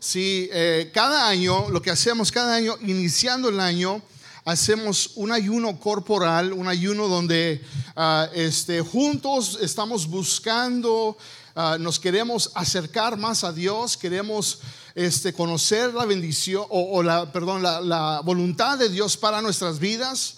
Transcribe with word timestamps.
si 0.00 0.48
eh, 0.52 0.90
cada 0.92 1.28
año, 1.28 1.68
lo 1.70 1.82
que 1.82 1.90
hacemos 1.90 2.32
cada 2.32 2.54
año, 2.54 2.76
iniciando 2.82 3.48
el 3.48 3.60
año, 3.60 4.02
hacemos 4.44 5.12
un 5.16 5.30
ayuno 5.30 5.78
corporal, 5.78 6.52
un 6.52 6.68
ayuno 6.68 7.08
donde 7.08 7.62
ah, 7.94 8.28
este, 8.34 8.80
juntos 8.80 9.58
estamos 9.60 10.06
buscando, 10.06 11.16
ah, 11.54 11.76
nos 11.78 11.98
queremos 12.00 12.50
acercar 12.54 13.16
más 13.16 13.44
a 13.44 13.52
Dios, 13.52 13.96
queremos 13.96 14.60
este, 14.94 15.32
conocer 15.32 15.92
la 15.94 16.06
bendición 16.06 16.64
o, 16.70 17.02
la, 17.02 17.30
perdón, 17.30 17.62
la, 17.62 18.20
voluntad 18.24 18.78
de 18.78 18.88
Dios 18.88 19.16
para 19.16 19.42
nuestras 19.42 19.78
vidas. 19.78 20.34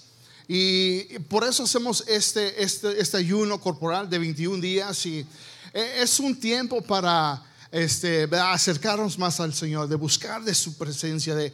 Y 0.48 1.20
por 1.28 1.44
eso 1.44 1.62
hacemos 1.62 2.02
este, 2.08 2.62
este, 2.62 3.00
este 3.00 3.16
ayuno 3.16 3.60
corporal 3.60 4.10
de 4.10 4.18
21 4.18 4.60
días 4.60 5.06
y 5.06 5.24
eh, 5.72 5.98
es 6.02 6.18
un 6.18 6.34
tiempo 6.34 6.82
para 6.82 7.40
este, 7.72 8.28
acercarnos 8.32 9.18
más 9.18 9.38
al 9.38 9.54
Señor, 9.54 9.88
de 9.88 9.96
buscar 9.96 10.42
de 10.42 10.54
su 10.54 10.76
presencia, 10.76 11.34
de, 11.34 11.52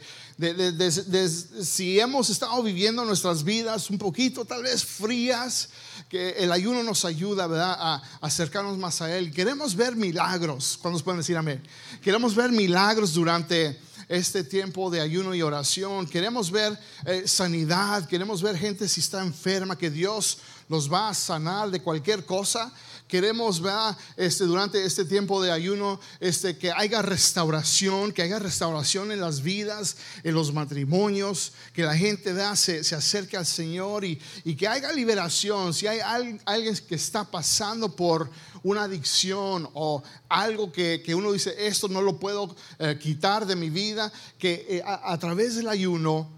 si 1.63 1.99
hemos 1.99 2.29
estado 2.29 2.61
viviendo 2.63 3.05
nuestras 3.05 3.43
vidas 3.43 3.89
un 3.89 3.97
poquito, 3.97 4.45
tal 4.45 4.63
vez 4.63 4.83
frías, 4.83 5.69
que 6.09 6.29
el 6.31 6.51
ayuno 6.51 6.83
nos 6.83 7.05
ayuda 7.05 7.47
¿verdad? 7.47 7.75
a 7.79 8.01
acercarnos 8.21 8.77
más 8.77 9.01
a 9.01 9.15
Él. 9.15 9.31
Queremos 9.31 9.75
ver 9.75 9.95
milagros, 9.95 10.77
cuando 10.81 10.97
nos 10.97 11.03
pueden 11.03 11.19
decir 11.19 11.37
amén? 11.37 11.61
Queremos 12.01 12.33
ver 12.33 12.51
milagros 12.51 13.13
durante 13.13 13.79
este 14.09 14.43
tiempo 14.43 14.89
de 14.89 15.01
ayuno 15.01 15.35
y 15.35 15.41
oración. 15.41 16.07
Queremos 16.07 16.49
ver 16.51 16.77
eh, 17.05 17.23
sanidad, 17.27 18.07
queremos 18.07 18.41
ver 18.41 18.57
gente 18.57 18.87
si 18.87 19.01
está 19.01 19.21
enferma, 19.21 19.77
que 19.77 19.89
Dios 19.89 20.39
los 20.69 20.91
va 20.91 21.09
a 21.09 21.13
sanar 21.13 21.69
de 21.69 21.81
cualquier 21.81 22.25
cosa. 22.25 22.71
Queremos 23.07 23.61
ver 23.61 23.95
este, 24.17 24.43
durante 24.43 24.83
este 24.83 25.05
tiempo 25.05 25.41
de 25.41 25.51
ayuno 25.51 25.99
este, 26.19 26.57
que 26.57 26.73
haya 26.73 27.01
restauración, 27.01 28.11
que 28.11 28.21
haya 28.21 28.37
restauración 28.37 29.13
en 29.13 29.21
las 29.21 29.41
vidas, 29.41 29.95
en 30.23 30.33
los 30.33 30.53
matrimonios, 30.53 31.53
que 31.71 31.83
la 31.83 31.95
gente 31.95 32.35
se, 32.57 32.83
se 32.83 32.95
acerque 32.95 33.37
al 33.37 33.45
Señor 33.45 34.03
y, 34.03 34.19
que 34.57 34.67
haya 34.67 34.91
liberación. 34.91 35.73
Si 35.73 35.87
hay 35.87 35.99
alguien 36.45 36.75
que 36.87 36.95
está 36.95 37.23
pasando 37.23 37.95
por 37.95 38.29
una 38.63 38.83
adicción 38.83 39.69
o 39.73 40.03
algo 40.27 40.73
que, 40.73 41.01
uno 41.15 41.31
dice, 41.31 41.55
esto 41.65 41.87
no 41.87 42.01
lo 42.01 42.19
puedo 42.19 42.53
eh, 42.79 42.99
quitar 43.01 43.45
de 43.45 43.55
mi 43.55 43.69
vida, 43.69 44.11
que 44.37 44.65
eh, 44.67 44.83
a, 44.85 45.17
través 45.17 45.55
del 45.55 45.69
ayuno 45.69 46.29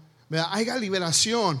haya 0.50 0.76
liberación. 0.76 1.60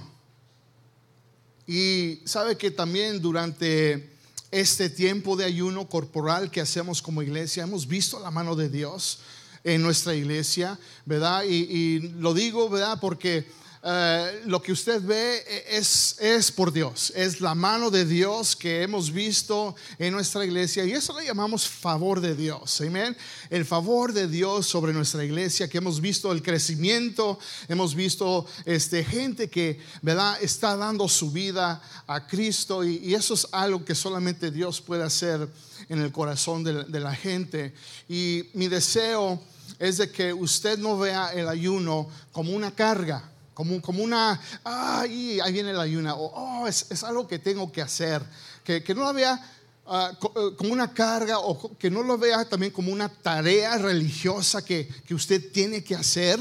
Y 1.66 2.20
sabe 2.24 2.56
que 2.56 2.70
también 2.70 3.20
durante 3.20 4.19
este 4.50 4.90
tiempo 4.90 5.36
de 5.36 5.44
ayuno 5.44 5.88
corporal 5.88 6.50
que 6.50 6.60
hacemos 6.60 7.02
como 7.02 7.22
iglesia, 7.22 7.62
hemos 7.62 7.86
visto 7.86 8.18
la 8.18 8.30
mano 8.30 8.56
de 8.56 8.68
Dios 8.68 9.20
en 9.62 9.82
nuestra 9.82 10.14
iglesia, 10.14 10.78
¿verdad? 11.04 11.44
Y, 11.44 12.00
lo 12.18 12.34
digo, 12.34 12.68
¿verdad? 12.68 12.98
Porque 13.00 13.46
eh, 13.82 14.42
lo 14.44 14.60
que 14.60 14.72
usted 14.72 15.00
ve 15.02 15.42
es, 15.66 16.16
es 16.20 16.52
por 16.52 16.70
Dios, 16.70 17.14
es 17.16 17.40
la 17.40 17.54
mano 17.54 17.90
de 17.90 18.04
Dios 18.04 18.54
que 18.54 18.82
hemos 18.82 19.10
visto 19.10 19.74
en 19.98 20.12
nuestra 20.12 20.44
iglesia 20.44 20.84
y 20.84 20.92
eso 20.92 21.18
le 21.18 21.24
llamamos 21.24 21.66
favor 21.66 22.20
de 22.20 22.34
Dios, 22.34 22.78
amén. 22.82 23.16
El 23.48 23.64
favor 23.64 24.12
de 24.12 24.28
Dios 24.28 24.66
sobre 24.66 24.92
nuestra 24.92 25.24
iglesia, 25.24 25.66
que 25.66 25.78
hemos 25.78 25.98
visto 25.98 26.30
el 26.30 26.42
crecimiento, 26.42 27.38
hemos 27.68 27.94
visto 27.94 28.46
este, 28.66 29.02
gente 29.02 29.48
que 29.48 29.80
¿verdad? 30.02 30.36
está 30.42 30.76
dando 30.76 31.08
su 31.08 31.30
vida 31.30 31.80
a 32.06 32.26
Cristo 32.26 32.84
y, 32.84 33.14
eso 33.14 33.32
es 33.32 33.46
algo 33.50 33.82
que 33.82 33.94
solamente 33.94 34.50
Dios 34.50 34.82
puede 34.82 35.04
hacer 35.04 35.48
en 35.88 36.00
el 36.02 36.12
corazón 36.12 36.64
de, 36.64 36.84
de 36.84 37.00
la 37.00 37.14
gente. 37.14 37.72
Y 38.10 38.44
mi 38.52 38.68
deseo 38.68 39.40
es 39.78 39.96
de 39.96 40.10
que 40.10 40.34
usted 40.34 40.78
no 40.78 40.98
vea 40.98 41.32
el 41.32 41.48
ayuno 41.48 42.10
como 42.30 42.52
una 42.52 42.70
carga 42.70 43.30
como, 43.60 43.82
como 43.82 44.02
una, 44.02 44.40
ay, 44.64 45.38
ahí 45.38 45.52
viene 45.52 45.74
la 45.74 45.82
ayuna, 45.82 46.14
o 46.14 46.62
oh, 46.62 46.66
es, 46.66 47.04
algo 47.04 47.28
que 47.28 47.38
tengo 47.38 47.70
que 47.70 47.82
hacer, 47.82 48.22
que, 48.64 48.82
no 48.94 49.04
la 49.04 49.12
vea 49.12 49.52
ah, 49.86 50.12
eh, 50.18 50.56
como 50.56 50.72
una 50.72 50.94
carga 50.94 51.40
o 51.40 51.76
que 51.76 51.90
no 51.90 52.02
lo 52.02 52.16
vea 52.16 52.48
también 52.48 52.72
como 52.72 52.90
una 52.90 53.10
tarea 53.10 53.76
religiosa 53.76 54.64
que, 54.64 54.88
que 55.06 55.14
usted 55.14 55.52
tiene 55.52 55.84
que 55.84 55.94
hacer, 55.94 56.40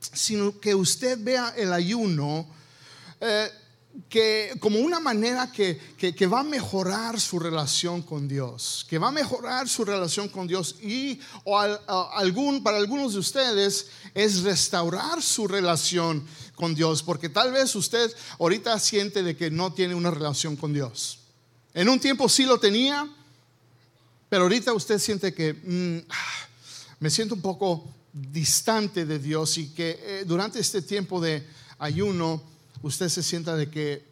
sino 0.00 0.58
que 0.58 0.74
usted 0.74 1.18
vea 1.20 1.52
el 1.58 1.74
ayuno. 1.74 2.46
Eh, 3.20 3.50
que 4.08 4.52
como 4.60 4.78
una 4.80 4.98
manera 4.98 5.52
que, 5.52 5.78
va 6.26 6.40
a 6.40 6.44
mejorar 6.44 7.20
su 7.20 7.38
relación 7.38 8.02
con 8.02 8.26
Dios, 8.26 8.86
que 8.88 8.98
va 8.98 9.08
a 9.08 9.12
mejorar 9.12 9.68
su 9.68 9.84
relación 9.84 10.28
con 10.28 10.46
Dios 10.46 10.76
y 10.82 11.20
o 11.44 11.58
algún, 11.58 12.62
para 12.62 12.76
algunos 12.76 13.12
de 13.12 13.20
ustedes 13.20 13.88
es 14.14 14.42
restaurar 14.42 15.22
su 15.22 15.46
relación 15.46 16.26
con 16.54 16.74
Dios, 16.74 17.02
porque 17.02 17.28
tal 17.28 17.52
vez 17.52 17.74
usted 17.74 18.12
ahorita 18.38 18.78
siente 18.78 19.22
de 19.22 19.36
que 19.36 19.50
no 19.50 19.72
tiene 19.72 19.94
una 19.94 20.10
relación 20.10 20.56
con 20.56 20.72
Dios. 20.72 21.20
En 21.72 21.88
un 21.88 21.98
tiempo 21.98 22.28
sí 22.28 22.44
lo 22.44 22.58
tenía, 22.58 23.08
pero 24.28 24.44
ahorita 24.44 24.72
usted 24.72 24.98
siente 24.98 25.34
que 25.34 25.54
mm, 25.54 26.06
ah, 26.10 26.48
me 27.00 27.10
siento 27.10 27.34
un 27.34 27.42
poco 27.42 27.84
distante 28.12 29.04
de 29.04 29.18
Dios 29.18 29.58
y 29.58 29.68
que 29.70 29.98
eh, 30.00 30.24
durante 30.24 30.60
este 30.60 30.82
tiempo 30.82 31.20
de 31.20 31.46
ayuno, 31.78 32.53
usted 32.84 33.08
se 33.08 33.22
sienta 33.22 33.56
de 33.56 33.70
que 33.70 34.04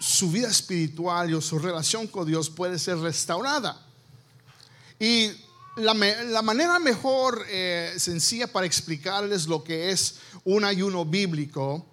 su 0.00 0.30
vida 0.30 0.48
espiritual 0.48 1.32
o 1.34 1.40
su 1.40 1.56
relación 1.58 2.08
con 2.08 2.26
Dios 2.26 2.50
puede 2.50 2.80
ser 2.80 2.98
restaurada. 2.98 3.80
Y 4.98 5.30
la, 5.76 5.94
manera 6.42 6.80
mejor 6.80 7.46
eh, 7.48 7.94
sencilla 7.96 8.48
para 8.48 8.66
explicarles 8.66 9.46
lo 9.46 9.62
que 9.62 9.90
es 9.90 10.16
un 10.42 10.64
ayuno 10.64 11.04
bíblico 11.04 11.86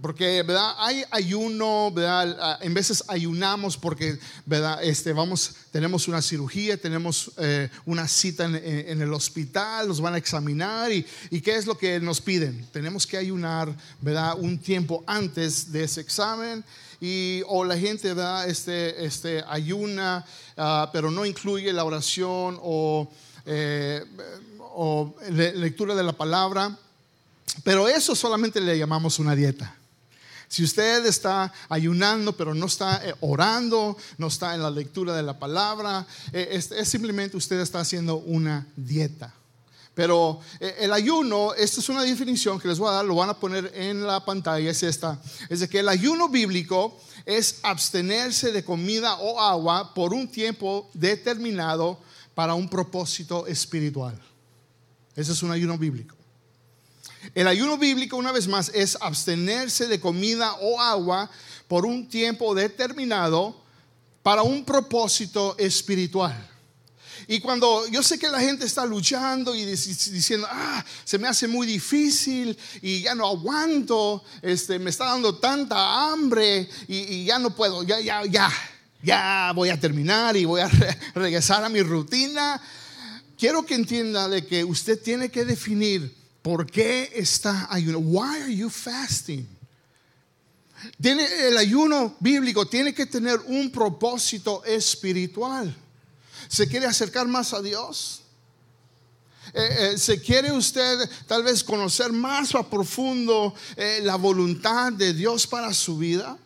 porque, 0.00 0.42
¿verdad? 0.42 0.74
Hay 0.78 1.04
ayuno, 1.10 1.90
¿verdad? 1.92 2.58
En 2.62 2.74
veces 2.74 3.04
ayunamos 3.06 3.76
porque, 3.76 4.18
¿verdad? 4.44 4.82
Este, 4.82 5.12
vamos, 5.12 5.54
tenemos 5.70 6.08
una 6.08 6.20
cirugía, 6.20 6.76
tenemos 6.76 7.30
eh, 7.38 7.70
una 7.86 8.08
cita 8.08 8.44
en, 8.44 9.00
el 9.00 9.12
hospital, 9.12 9.86
nos 9.86 10.00
van 10.00 10.14
a 10.14 10.18
examinar 10.18 10.90
y, 10.90 11.06
y, 11.30 11.40
¿qué 11.40 11.54
es 11.56 11.66
lo 11.66 11.78
que 11.78 12.00
nos 12.00 12.20
piden? 12.20 12.66
Tenemos 12.72 13.06
que 13.06 13.16
ayunar, 13.16 13.74
¿verdad? 14.00 14.36
Un 14.38 14.58
tiempo 14.58 15.04
antes 15.06 15.70
de 15.70 15.84
ese 15.84 16.00
examen 16.00 16.64
y 17.00 17.42
o 17.46 17.64
la 17.64 17.76
gente 17.76 18.08
¿verdad? 18.14 18.48
Este, 18.48 19.04
este, 19.04 19.44
ayuna, 19.46 20.24
ah, 20.56 20.90
pero 20.92 21.10
no 21.10 21.24
incluye 21.24 21.72
la 21.72 21.84
oración 21.84 22.58
o, 22.62 23.10
eh, 23.46 24.04
o 24.58 25.14
lectura 25.30 25.94
de 25.94 26.02
la 26.02 26.12
palabra. 26.12 26.76
Pero 27.62 27.88
eso 27.88 28.16
solamente 28.16 28.60
le 28.60 28.76
llamamos 28.76 29.18
una 29.18 29.36
dieta. 29.36 29.76
Si 30.48 30.62
usted 30.62 31.04
está 31.06 31.52
ayunando, 31.68 32.36
pero 32.36 32.54
no 32.54 32.66
está 32.66 33.00
eh, 33.04 33.14
orando, 33.20 33.96
no 34.18 34.28
está 34.28 34.54
en 34.54 34.62
la 34.62 34.70
lectura 34.70 35.14
de 35.14 35.22
la 35.22 35.38
palabra, 35.38 36.06
eh, 36.32 36.48
es, 36.52 36.88
simplemente 36.88 37.36
usted 37.36 37.60
está 37.60 37.80
haciendo 37.80 38.16
una 38.16 38.66
dieta. 38.76 39.34
Pero 39.94 40.40
eh, 40.60 40.76
el 40.80 40.92
ayuno, 40.92 41.54
esta 41.54 41.80
es 41.80 41.88
una 41.88 42.02
definición 42.02 42.58
que 42.58 42.68
les 42.68 42.78
voy 42.78 42.88
a 42.88 42.92
dar, 42.92 43.04
lo 43.04 43.14
van 43.14 43.30
a 43.30 43.38
poner 43.38 43.72
en 43.74 44.06
la 44.06 44.24
pantalla, 44.24 44.70
es 44.70 44.82
esta, 44.82 45.20
es 45.48 45.60
de 45.60 45.68
que 45.68 45.80
el 45.80 45.88
ayuno 45.88 46.28
bíblico 46.28 47.00
es 47.24 47.60
abstenerse 47.62 48.52
de 48.52 48.64
comida 48.64 49.14
o 49.16 49.40
agua 49.40 49.94
por 49.94 50.12
un 50.12 50.28
tiempo 50.28 50.90
determinado 50.94 51.98
para 52.34 52.54
un 52.54 52.68
propósito 52.68 53.46
espiritual. 53.46 54.20
Ese 55.14 55.32
es 55.32 55.42
un 55.42 55.52
ayuno 55.52 55.78
bíblico. 55.78 56.16
El 57.34 57.48
ayuno 57.48 57.78
bíblico, 57.78 58.16
una 58.16 58.32
vez 58.32 58.48
más, 58.48 58.70
es 58.74 58.98
abstenerse 59.00 59.86
de 59.86 60.00
comida 60.00 60.54
o 60.60 60.80
agua 60.80 61.30
por 61.68 61.86
un 61.86 62.08
tiempo 62.08 62.54
determinado 62.54 63.62
para 64.22 64.42
un 64.42 64.64
propósito 64.64 65.54
espiritual. 65.58 66.50
Y 67.26 67.40
cuando 67.40 67.86
yo 67.88 68.02
sé 68.02 68.18
que 68.18 68.28
la 68.28 68.40
gente 68.40 68.66
está 68.66 68.84
luchando 68.84 69.54
y 69.54 69.64
diciendo, 69.64 70.46
ah, 70.50 70.84
se 71.04 71.18
me 71.18 71.28
hace 71.28 71.48
muy 71.48 71.66
difícil 71.66 72.56
y 72.82 73.02
ya 73.02 73.14
no 73.14 73.26
aguanto, 73.26 74.22
este, 74.42 74.78
me 74.78 74.90
está 74.90 75.06
dando 75.06 75.36
tanta 75.36 76.10
hambre 76.10 76.68
y, 76.86 77.24
ya 77.24 77.38
no 77.38 77.54
puedo, 77.54 77.82
ya, 77.82 78.00
ya, 78.00 78.24
ya, 78.26 78.50
ya 79.02 79.52
voy 79.54 79.70
a 79.70 79.80
terminar 79.80 80.36
y 80.36 80.44
voy 80.44 80.60
a 80.60 80.68
regresar 81.14 81.64
a 81.64 81.68
mi 81.68 81.80
rutina. 81.82 82.60
Quiero 83.38 83.64
que 83.64 83.74
entienda 83.74 84.28
de 84.28 84.46
que 84.46 84.64
usted 84.64 85.00
tiene 85.00 85.30
que 85.30 85.44
definir 85.44 86.23
¿Por 86.44 86.70
qué 86.70 87.10
está 87.14 87.68
ayuno? 87.70 88.00
Why 88.00 88.42
are 88.42 88.54
you 88.54 88.68
fasting? 88.68 89.48
El 91.02 91.56
ayuno 91.56 92.14
bíblico 92.20 92.66
tiene 92.66 92.92
que 92.92 93.06
tener 93.06 93.40
un 93.46 93.70
propósito 93.70 94.62
espiritual. 94.62 95.74
¿Se 96.46 96.68
quiere 96.68 96.84
acercar 96.84 97.26
más 97.26 97.54
a 97.54 97.62
Dios? 97.62 98.24
Eh, 99.54 99.92
eh, 99.94 99.98
¿Se 99.98 100.20
quiere 100.20 100.52
usted 100.52 101.08
tal 101.26 101.44
vez 101.44 101.64
conocer 101.64 102.12
más 102.12 102.54
a 102.54 102.68
profundo 102.68 103.54
eh, 103.74 104.00
la 104.02 104.16
voluntad 104.16 104.92
de 104.92 105.14
Dios 105.14 105.46
para 105.46 105.72
su 105.72 105.96
vida? 105.96 106.36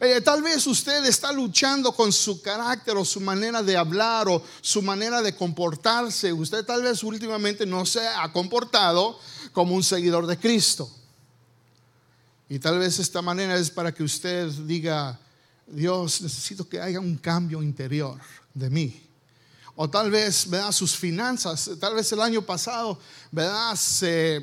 Eh, 0.00 0.20
tal 0.20 0.42
vez 0.42 0.66
usted 0.66 1.04
está 1.04 1.32
luchando 1.32 1.92
con 1.92 2.12
su 2.12 2.40
carácter 2.40 2.96
o 2.96 3.04
su 3.04 3.20
manera 3.20 3.62
de 3.62 3.76
hablar 3.76 4.28
o 4.28 4.42
su 4.60 4.82
manera 4.82 5.22
de 5.22 5.34
comportarse. 5.34 6.32
Usted 6.32 6.64
tal 6.64 6.82
vez 6.82 7.02
últimamente 7.02 7.66
no 7.66 7.84
se 7.84 8.06
ha 8.06 8.32
comportado 8.32 9.18
como 9.52 9.74
un 9.74 9.82
seguidor 9.82 10.26
de 10.26 10.38
Cristo. 10.38 10.90
Y 12.48 12.58
tal 12.58 12.78
vez 12.78 12.98
esta 12.98 13.22
manera 13.22 13.56
es 13.56 13.70
para 13.70 13.92
que 13.92 14.02
usted 14.02 14.48
diga, 14.48 15.18
Dios, 15.66 16.20
necesito 16.20 16.68
que 16.68 16.80
haya 16.80 17.00
un 17.00 17.16
cambio 17.16 17.62
interior 17.62 18.18
de 18.52 18.70
mí. 18.70 19.11
O 19.74 19.88
tal 19.88 20.10
vez, 20.10 20.48
¿verdad? 20.50 20.70
Sus 20.70 20.94
finanzas, 20.94 21.70
tal 21.80 21.94
vez 21.94 22.12
el 22.12 22.20
año 22.20 22.42
pasado, 22.42 22.98
¿verdad? 23.30 23.74
Se 23.74 24.40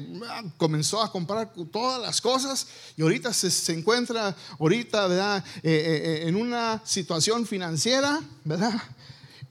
comenzó 0.57 1.01
a 1.01 1.11
comprar 1.11 1.53
todas 1.71 2.01
las 2.01 2.19
cosas 2.19 2.65
y 2.97 3.03
ahorita 3.03 3.31
se, 3.31 3.73
encuentra, 3.73 4.35
ahorita, 4.59 5.07
¿verdad? 5.07 5.45
Eh, 5.61 5.71
eh, 5.71 6.01
eh, 6.23 6.27
en 6.27 6.35
una 6.35 6.81
situación 6.83 7.45
financiera, 7.45 8.19
¿verdad? 8.43 8.81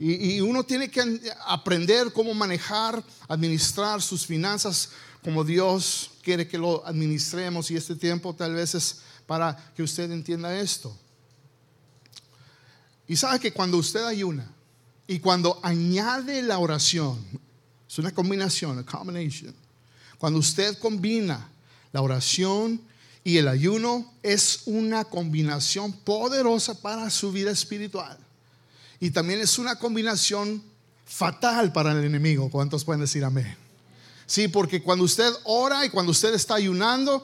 Y, 0.01 0.37
y, 0.37 0.41
uno 0.41 0.65
tiene 0.65 0.91
que 0.91 1.21
aprender 1.47 2.13
cómo 2.13 2.35
manejar, 2.35 3.03
administrar 3.29 4.03
sus 4.03 4.27
finanzas 4.27 4.91
como 5.23 5.43
Dios 5.45 6.11
quiere 6.23 6.47
que 6.47 6.59
lo 6.59 6.87
administremos 6.87 7.71
y 7.71 7.77
este 7.77 7.97
tiempo 7.97 8.35
tal 8.35 8.55
vez 8.55 8.75
es 8.75 9.01
para 9.27 9.57
que 9.75 9.83
usted 9.83 10.11
entienda 10.11 10.59
esto. 10.59 10.97
Y 13.07 13.17
sabe 13.17 13.41
que 13.41 13.53
cuando 13.53 13.79
usted 13.79 14.05
ayuna, 14.05 14.51
y 15.09 15.21
cuando 15.21 15.59
añade 15.63 16.43
la 16.43 16.59
oración, 16.59 17.19
es 17.89 17.99
una 17.99 18.13
combinación, 18.13 18.79
a 18.79 18.85
combination. 18.85 19.55
Cuando 20.19 20.39
usted 20.39 20.77
combina 20.79 21.49
la 21.93 22.03
oración 22.03 22.79
y 23.25 23.39
el 23.39 23.49
ayuno, 23.49 24.13
es 24.23 24.65
una 24.67 25.07
combinación 25.07 25.93
poderosa 25.93 26.81
para 26.83 27.09
su 27.09 27.33
vida 27.33 27.51
espiritual. 27.51 28.19
Y 29.01 29.11
también 29.11 29.41
es 29.41 29.59
una 29.59 29.77
combinación 29.77 30.63
fatal 31.07 31.73
para 31.73 31.93
el 31.93 32.05
enemigo. 32.05 32.51
¿Cuántos 32.51 32.85
pueden 32.85 33.01
decir 33.01 33.25
amén? 33.25 33.68
Sí, 34.29 34.47
porque 34.47 34.83
cuando 34.83 35.07
usted 35.07 35.33
ora 35.45 35.87
y 35.87 35.89
cuando 35.89 36.13
usted 36.13 36.35
está 36.35 36.57
ayunando, 36.57 37.23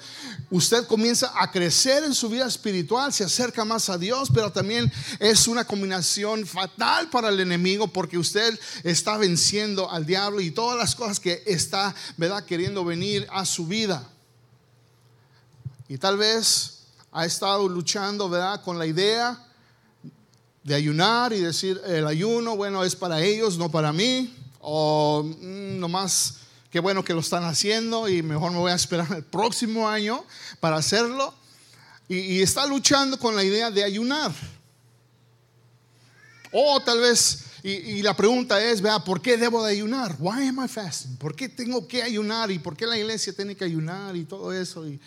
usted 0.50 0.86
comienza 0.86 1.30
a 1.38 1.50
crecer 1.50 2.02
en 2.02 2.14
su 2.14 2.30
vida 2.30 2.46
espiritual, 2.46 3.12
se 3.12 3.24
acerca 3.24 3.62
más 3.66 3.90
a 3.90 3.98
Dios, 3.98 4.30
pero 4.32 4.50
también 4.50 4.90
es 5.18 5.46
una 5.46 5.66
combinación 5.66 6.46
fatal 6.46 7.10
para 7.10 7.28
el 7.28 7.38
enemigo 7.40 7.88
porque 7.88 8.16
usted 8.16 8.58
está 8.84 9.18
venciendo 9.18 9.90
al 9.90 10.06
diablo 10.06 10.40
y 10.40 10.50
todas 10.50 10.78
las 10.78 10.94
cosas 10.94 11.20
que 11.20 11.42
está, 11.44 11.94
¿verdad?, 12.16 12.42
queriendo 12.46 12.86
venir 12.86 13.26
a 13.30 13.44
su 13.44 13.66
vida. 13.66 14.08
Y 15.88 15.98
tal 15.98 16.16
vez 16.16 16.84
ha 17.12 17.26
estado 17.26 17.68
luchando, 17.68 18.30
¿verdad?, 18.30 18.62
con 18.62 18.78
la 18.78 18.86
idea 18.86 19.46
de 20.62 20.74
ayunar 20.74 21.34
y 21.34 21.40
decir, 21.40 21.82
el 21.84 22.06
ayuno, 22.06 22.56
bueno, 22.56 22.82
es 22.82 22.96
para 22.96 23.20
ellos, 23.20 23.58
no 23.58 23.70
para 23.70 23.92
mí, 23.92 24.34
o 24.58 25.22
mm, 25.22 25.78
nomás 25.78 26.38
qué 26.74 26.80
bueno 26.80 27.04
que 27.04 27.14
lo 27.14 27.20
están 27.20 27.44
haciendo 27.44 28.08
y 28.08 28.20
mejor 28.20 28.50
me 28.50 28.58
voy 28.58 28.72
a 28.72 28.74
esperar 28.74 29.06
el 29.12 29.22
próximo 29.22 29.88
año 29.88 30.24
para 30.58 30.74
hacerlo. 30.74 31.32
Y, 32.08 32.42
está 32.42 32.66
luchando 32.66 33.16
con 33.16 33.36
la 33.36 33.44
idea 33.44 33.70
de 33.70 33.84
ayunar. 33.84 34.32
O 36.50 36.82
tal 36.82 36.98
vez, 36.98 37.44
y, 37.62 38.02
la 38.02 38.16
pregunta 38.16 38.60
es, 38.60 38.80
vea, 38.80 38.98
¿por 38.98 39.22
qué 39.22 39.36
debo 39.36 39.64
de 39.64 39.70
ayunar? 39.70 40.16
Why 40.18 40.48
am 40.48 40.64
I 40.64 40.66
fasting? 40.66 41.16
¿Por 41.16 41.36
qué 41.36 41.48
tengo 41.48 41.86
que 41.86 42.02
ayunar? 42.02 42.50
¿Y 42.50 42.58
por 42.58 42.76
qué 42.76 42.88
la 42.88 42.98
iglesia 42.98 43.32
tiene 43.32 43.54
que 43.54 43.64
ayunar 43.64 44.16
y 44.16 44.24
todo 44.24 44.52
eso? 44.52 44.84
Y, 44.84 44.98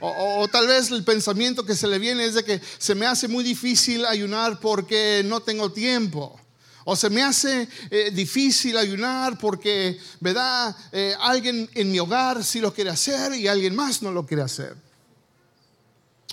o, 0.00 0.40
o, 0.40 0.48
tal 0.48 0.66
vez 0.66 0.90
el 0.90 1.04
pensamiento 1.04 1.64
que 1.64 1.76
se 1.76 1.86
le 1.86 2.00
viene 2.00 2.24
es 2.24 2.34
de 2.34 2.42
que 2.42 2.60
se 2.78 2.96
me 2.96 3.06
hace 3.06 3.28
muy 3.28 3.44
difícil 3.44 4.04
ayunar 4.04 4.58
porque 4.58 5.22
no 5.24 5.38
tengo 5.38 5.70
tiempo. 5.70 6.40
O 6.84 6.94
se 6.96 7.08
me 7.08 7.22
hace 7.22 7.68
eh, 7.90 8.10
difícil 8.12 8.76
ayunar 8.76 9.38
porque, 9.38 9.98
¿verdad? 10.20 10.76
Eh, 10.92 11.14
alguien 11.20 11.68
en 11.74 11.90
mi 11.90 11.98
hogar 11.98 12.44
sí 12.44 12.60
lo 12.60 12.74
quiere 12.74 12.90
hacer 12.90 13.34
y 13.34 13.48
alguien 13.48 13.74
más 13.74 14.02
no 14.02 14.12
lo 14.12 14.26
quiere 14.26 14.42
hacer. 14.42 14.76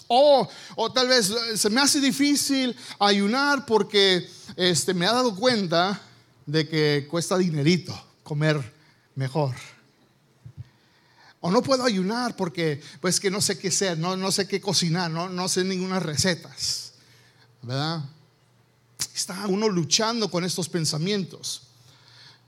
O, 0.07 0.45
o 0.75 0.91
tal 0.91 1.07
vez 1.07 1.29
eh, 1.29 1.57
se 1.57 1.69
me 1.69 1.79
hace 1.79 2.01
difícil 2.01 2.75
ayunar 2.99 3.65
porque 3.65 4.27
este, 4.57 4.93
me 4.93 5.07
ha 5.07 5.13
dado 5.13 5.33
cuenta 5.35 6.01
de 6.45 6.67
que 6.67 7.07
cuesta 7.09 7.37
dinerito 7.37 7.97
comer 8.21 8.61
mejor. 9.15 9.55
O 11.39 11.49
no 11.49 11.63
puedo 11.63 11.85
ayunar 11.85 12.35
porque 12.35 12.81
pues 12.99 13.21
que 13.21 13.31
no 13.31 13.39
sé 13.39 13.57
qué 13.57 13.69
hacer, 13.69 13.97
no, 13.97 14.17
no 14.17 14.31
sé 14.31 14.49
qué 14.49 14.59
cocinar, 14.59 15.09
no, 15.09 15.29
no 15.29 15.47
sé 15.47 15.63
ninguna 15.63 16.01
recetas. 16.01 16.91
¿Verdad? 17.61 18.01
Está 19.13 19.47
uno 19.47 19.67
luchando 19.69 20.29
con 20.29 20.43
estos 20.43 20.69
pensamientos. 20.69 21.63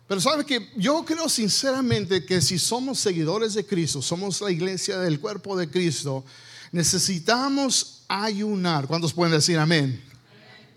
Pero 0.07 0.19
sabe 0.21 0.45
que 0.45 0.69
yo 0.75 1.04
creo 1.06 1.30
sinceramente 1.30 2.25
que 2.25 2.42
si 2.42 2.60
somos 2.60 3.00
seguidores 3.00 3.54
de 3.54 3.65
Cristo, 3.65 4.01
somos 4.01 4.42
la 4.42 4.51
iglesia 4.51 5.00
del 5.00 5.19
cuerpo 5.19 5.56
de 5.56 5.69
Cristo, 5.69 6.24
necesitamos 6.71 8.04
ayunar. 8.07 8.88
¿Cuántos 8.88 9.13
pueden 9.13 9.33
decir 9.33 9.57
amén? 9.57 10.04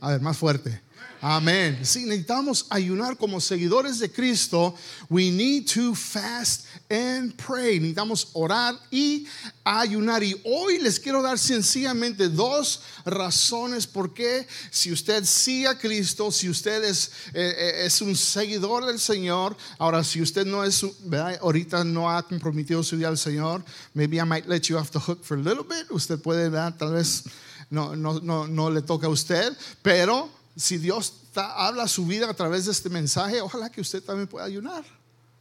A 0.01 0.13
ver, 0.13 0.21
más 0.21 0.37
fuerte. 0.37 0.81
Amén. 1.21 1.81
Si 1.83 2.05
necesitamos 2.05 2.67
ayunar 2.71 3.17
como 3.17 3.41
seguidores 3.41 3.99
de 3.99 4.11
Cristo. 4.11 4.75
We 5.09 5.31
need 5.31 5.67
to 5.75 5.95
fast 5.95 6.66
and 6.89 7.35
pray. 7.37 7.79
Necesitamos 7.79 8.31
orar 8.33 8.79
y 8.91 9.27
ayunar. 9.65 10.23
Y 10.23 10.41
hoy 10.45 10.79
les 10.79 11.01
quiero 11.01 11.23
dar 11.23 11.39
sencillamente 11.39 12.29
dos 12.29 12.83
razones 13.05 13.87
por 13.87 14.15
qué 14.15 14.47
si 14.71 14.93
usted 14.93 15.25
sigue 15.25 15.69
a 15.69 15.79
Cristo, 15.79 16.31
si 16.31 16.49
usted 16.49 16.85
es, 16.85 17.11
eh, 17.35 17.87
eh, 17.87 18.05
un 18.05 18.15
seguidor 18.15 18.87
del 18.87 19.01
Señor, 19.01 19.57
ahora 19.79 20.05
si 20.05 20.21
usted 20.21 20.47
no 20.47 20.65
es, 20.65 20.85
¿verdad? 21.01 21.39
ahorita 21.41 21.85
no 21.85 22.11
ha 22.11 22.23
comprometido 22.23 22.83
su 22.83 22.97
vida 22.97 23.09
al 23.09 23.19
Señor, 23.19 23.65
maybe 23.95 24.17
I 24.17 24.25
might 24.25 24.47
let 24.47 24.63
you 24.63 24.77
off 24.77 24.91
the 24.91 25.01
hook 25.01 25.25
for 25.25 25.37
a 25.37 25.43
little 25.43 25.65
bit. 25.65 25.91
Usted 25.91 26.21
puede, 26.21 26.51
dar 26.51 26.77
tal 26.77 26.93
vez 26.93 27.25
no, 27.71 27.97
no, 27.97 28.21
no, 28.21 28.47
no 28.47 28.71
le 28.71 28.83
toca 28.83 29.07
a 29.07 29.11
usted, 29.11 29.57
pero 29.83 30.31
si 30.57 30.79
Dios 30.79 31.13
habla 31.35 31.87
su 31.89 32.07
vida 32.07 32.31
a 32.31 32.35
través 32.35 32.65
de 32.67 32.73
este 32.73 32.89
mensaje, 32.89 33.41
ojalá 33.41 33.71
que 33.71 33.81
usted 33.81 34.03
también 34.03 34.27
pueda 34.29 34.47
ayunar. 34.47 34.85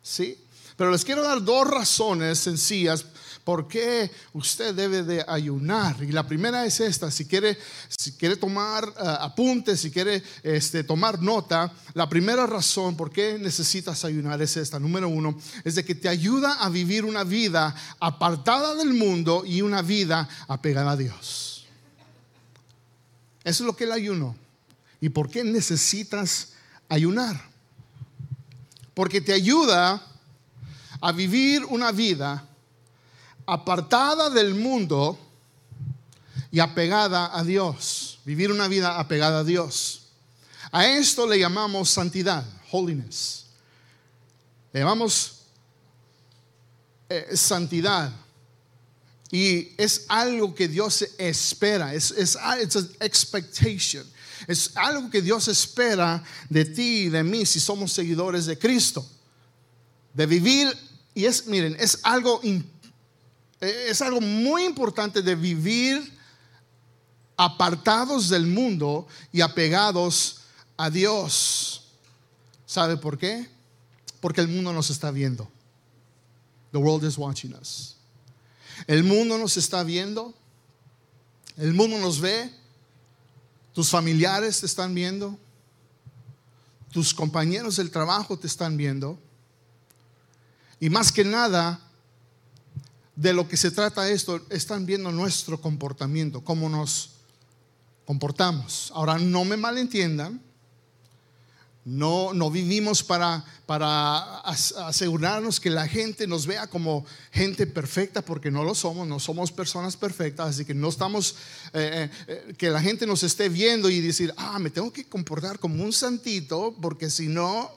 ¿Sí? 0.02 0.38
Pero 0.76 0.92
les 0.92 1.06
quiero 1.06 1.24
dar 1.24 1.44
dos 1.44 1.68
razones 1.68 2.40
sencillas 2.40 3.06
por 3.44 3.68
qué 3.68 4.12
usted 4.34 4.74
debe 4.74 5.04
de 5.04 5.24
ayunar. 5.28 6.02
Y 6.04 6.12
la 6.12 6.28
primera 6.28 6.66
es 6.66 6.80
esta, 6.80 7.12
si 7.12 7.26
quiere, 7.26 7.58
si 7.98 8.14
quiere 8.14 8.36
tomar 8.36 8.88
uh, 8.88 9.08
apuntes, 9.22 9.80
si 9.80 9.92
quiere 9.92 10.22
este, 10.44 10.84
tomar 10.84 11.22
nota, 11.22 11.72
la 11.94 12.10
primera 12.10 12.46
razón 12.48 12.98
por 12.98 13.12
qué 13.12 13.38
necesitas 13.40 14.04
ayunar 14.04 14.42
es 14.42 14.58
esta. 14.58 14.80
Número 14.80 15.08
uno, 15.08 15.40
es 15.64 15.76
de 15.76 15.86
que 15.86 15.96
te 15.96 16.10
ayuda 16.10 16.54
a 16.54 16.70
vivir 16.70 17.06
una 17.06 17.24
vida 17.24 17.76
apartada 18.00 18.76
del 18.76 18.94
mundo 18.94 19.44
y 19.46 19.62
una 19.62 19.82
vida 19.82 20.28
apegada 20.48 20.92
a 20.92 20.98
Dios. 20.98 21.68
Eso 23.44 23.64
es 23.64 23.68
lo 23.68 23.76
que 23.76 23.84
el 23.84 23.92
ayuno 23.92 24.36
¿Y 25.06 25.10
por 25.10 25.30
qué 25.30 25.44
necesitas 25.44 26.54
ayunar? 26.90 27.40
Porque 28.96 29.22
te 29.22 29.34
ayuda 29.34 30.02
a 31.02 31.12
vivir 31.12 31.66
una 31.66 31.92
vida 31.92 32.48
apartada 33.46 34.30
del 34.30 34.56
mundo 34.56 35.18
y 36.52 36.60
apegada 36.60 37.38
a 37.38 37.44
Dios. 37.44 38.20
Vivir 38.26 38.52
una 38.52 38.68
vida 38.68 39.00
apegada 39.00 39.40
a 39.40 39.44
Dios. 39.44 40.04
A 40.72 40.88
esto 40.88 41.28
le 41.28 41.40
llamamos 41.40 41.90
santidad, 41.90 42.46
holiness. 42.72 43.46
Le 44.74 44.80
llamamos 44.80 45.42
eh, 47.10 47.36
santidad. 47.36 48.12
Y 49.32 49.74
es 49.78 50.06
algo 50.08 50.56
que 50.56 50.68
Dios 50.68 51.02
espera. 51.18 51.94
Es, 51.94 52.12
es 52.12 52.38
expectation. 53.00 54.06
Es 54.48 54.72
algo 54.76 55.10
que 55.10 55.22
Dios 55.22 55.48
espera 55.48 56.24
de 56.50 56.66
ti 56.66 57.06
y 57.06 57.10
de 57.10 57.24
mí 57.24 57.46
si 57.46 57.60
somos 57.60 57.92
seguidores 57.92 58.46
de 58.46 58.58
Cristo. 58.58 59.08
De 60.16 60.26
vivir, 60.26 60.76
y 61.14 61.26
es, 61.26 61.46
miren, 61.46 61.76
es 61.80 62.00
algo, 62.02 62.42
es 63.60 64.02
algo 64.02 64.20
muy 64.20 64.64
importante 64.66 65.22
de 65.22 65.36
vivir 65.36 66.12
apartados 67.38 68.30
del 68.30 68.48
mundo 68.48 69.08
y 69.32 69.42
apegados 69.42 70.42
a 70.76 70.90
Dios. 70.90 71.84
¿Sabe 72.66 72.98
por 72.98 73.20
qué? 73.20 73.48
Porque 74.20 74.42
el 74.42 74.48
mundo 74.48 74.74
nos 74.74 74.90
está 74.90 75.12
viendo. 75.12 75.48
The 76.72 76.80
world 76.80 77.04
is 77.06 77.18
watching 77.18 77.54
us. 77.54 77.96
El 78.88 79.04
mundo 79.04 79.38
nos 79.38 79.56
está 79.58 79.84
viendo. 79.84 80.34
El 81.58 81.74
mundo 81.74 82.00
nos 82.00 82.20
ve 82.20 82.52
tus 83.76 83.90
familiares 83.90 84.62
te 84.62 84.66
están 84.66 84.96
viendo. 84.96 85.38
Tus 86.94 87.14
compañeros 87.14 87.76
del 87.76 87.92
trabajo 87.92 88.40
te 88.40 88.48
están 88.48 88.78
viendo. 88.78 89.20
Y 90.80 90.90
más 90.90 91.12
que 91.12 91.24
nada, 91.24 91.80
de 93.16 93.34
lo 93.34 93.48
que 93.48 93.58
se 93.58 93.72
trata 93.72 94.10
esto, 94.10 94.42
están 94.50 94.86
viendo 94.86 95.12
nuestro 95.12 95.60
comportamiento, 95.60 96.42
cómo 96.42 96.70
nos 96.70 97.12
comportamos. 98.06 98.92
Ahora, 98.94 99.18
no 99.18 99.46
me 99.46 99.58
malentiendan. 99.58 100.42
No, 101.88 102.34
no 102.34 102.50
vivimos 102.50 103.04
para, 103.04 103.46
para 103.68 104.40
asegurarnos 104.40 105.60
que 105.60 105.70
la 105.70 105.88
gente 105.88 106.26
nos 106.26 106.48
vea 106.48 106.66
como 106.66 107.06
gente 107.32 107.68
perfecta, 107.68 108.24
porque 108.24 108.50
no 108.50 108.64
lo 108.64 108.74
somos, 108.74 109.08
no 109.08 109.20
somos 109.20 109.52
personas 109.52 109.96
perfectas, 109.96 110.50
así 110.50 110.66
que 110.66 110.74
no 110.74 110.90
estamos, 110.90 111.36
eh, 111.74 112.10
eh, 112.26 112.56
que 112.58 112.72
la 112.72 112.82
gente 112.82 113.06
nos 113.06 113.22
esté 113.22 113.50
viendo 113.50 113.88
y 113.92 114.02
decir, 114.02 114.34
ah, 114.36 114.58
me 114.58 114.72
tengo 114.72 114.92
que 114.92 115.06
comportar 115.06 115.60
como 115.60 115.84
un 115.84 115.94
santito, 115.94 116.76
porque 116.82 117.12
si 117.12 117.28
no, 117.28 117.70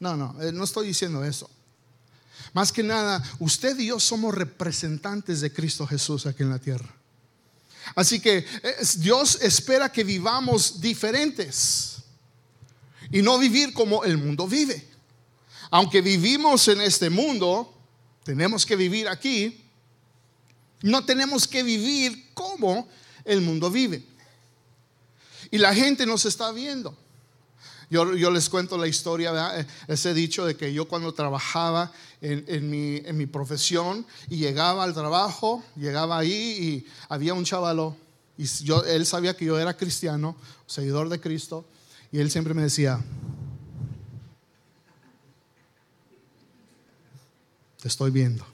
no, 0.00 0.18
no, 0.18 0.36
eh, 0.42 0.52
no 0.52 0.64
estoy 0.64 0.88
diciendo 0.88 1.24
eso. 1.24 1.48
Más 2.54 2.72
que 2.72 2.84
nada, 2.84 3.22
usted 3.40 3.78
y 3.80 3.86
yo 3.86 4.00
somos 4.00 4.32
representantes 4.32 5.40
de 5.40 5.52
Cristo 5.52 5.86
Jesús 5.86 6.24
aquí 6.24 6.44
en 6.44 6.50
la 6.50 6.60
tierra. 6.60 6.88
Así 7.96 8.20
que 8.20 8.46
Dios 8.98 9.38
espera 9.42 9.90
que 9.90 10.04
vivamos 10.04 10.80
diferentes 10.80 11.96
y 13.10 13.22
no 13.22 13.38
vivir 13.38 13.74
como 13.74 14.04
el 14.04 14.16
mundo 14.16 14.46
vive. 14.46 14.88
Aunque 15.70 16.00
vivimos 16.00 16.68
en 16.68 16.80
este 16.80 17.10
mundo, 17.10 17.76
tenemos 18.22 18.64
que 18.64 18.76
vivir 18.76 19.08
aquí, 19.08 19.60
no 20.82 21.04
tenemos 21.04 21.48
que 21.48 21.64
vivir 21.64 22.30
como 22.34 22.88
el 23.24 23.40
mundo 23.40 23.68
vive. 23.68 24.06
Y 25.50 25.58
la 25.58 25.74
gente 25.74 26.06
nos 26.06 26.24
está 26.24 26.52
viendo. 26.52 26.96
Yo, 27.90 28.04
les 28.30 28.48
cuento 28.48 28.78
la 28.78 28.86
historia, 28.86 29.60
e, 29.60 29.66
ese 29.88 30.14
dicho 30.14 30.46
de 30.46 30.56
que 30.56 30.72
yo 30.72 30.88
cuando 30.88 31.12
trabajaba 31.12 31.92
en, 32.20 32.70
mi, 32.70 32.96
en, 33.04 33.16
mi, 33.16 33.26
profesión 33.26 34.06
y 34.28 34.36
llegaba 34.36 34.84
al 34.84 34.94
trabajo, 34.94 35.62
llegaba 35.76 36.18
ahí 36.18 36.32
y 36.32 36.86
había 37.08 37.34
un 37.34 37.44
chavalo, 37.44 37.96
y 38.36 38.46
yo, 38.64 38.82
él 38.84 39.06
sabía 39.06 39.36
que 39.36 39.44
yo 39.44 39.58
era 39.58 39.76
cristiano, 39.76 40.36
seguidor 40.66 41.08
de 41.08 41.20
Cristo, 41.20 41.64
y 42.10 42.18
él 42.20 42.30
siempre 42.30 42.54
me 42.54 42.62
decía, 42.62 43.00
te 47.80 47.88
estoy 47.88 48.10
viendo. 48.10 48.46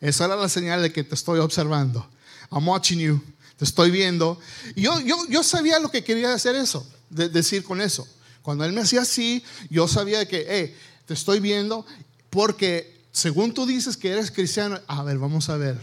Esa 0.00 0.24
era 0.24 0.36
la 0.36 0.48
señal 0.48 0.80
de 0.80 0.92
que 0.92 1.04
te 1.04 1.14
estoy 1.14 1.38
observando. 1.40 2.08
I'm 2.50 2.66
watching 2.66 2.98
you. 2.98 3.22
Te 3.58 3.66
estoy 3.66 3.90
viendo. 3.90 4.40
Y 4.74 4.82
yo, 4.82 4.98
yo, 5.00 5.16
yo 5.28 5.42
sabía 5.42 5.78
lo 5.78 5.90
que 5.90 6.02
quería 6.02 6.32
hacer 6.32 6.56
eso, 6.56 6.86
decir 7.10 7.62
con 7.64 7.80
eso. 7.80 8.06
Cuando 8.42 8.64
él 8.64 8.72
me 8.72 8.80
hacía 8.80 9.02
así, 9.02 9.44
yo 9.68 9.86
sabía 9.86 10.26
que, 10.26 10.74
te 11.06 11.14
estoy 11.14 11.40
viendo 11.40 11.84
porque 12.30 13.04
según 13.12 13.52
tú 13.52 13.66
dices 13.66 13.96
que 13.96 14.12
eres 14.12 14.30
cristiano, 14.30 14.80
a 14.86 15.02
ver, 15.02 15.18
vamos 15.18 15.48
a 15.48 15.56
ver. 15.56 15.78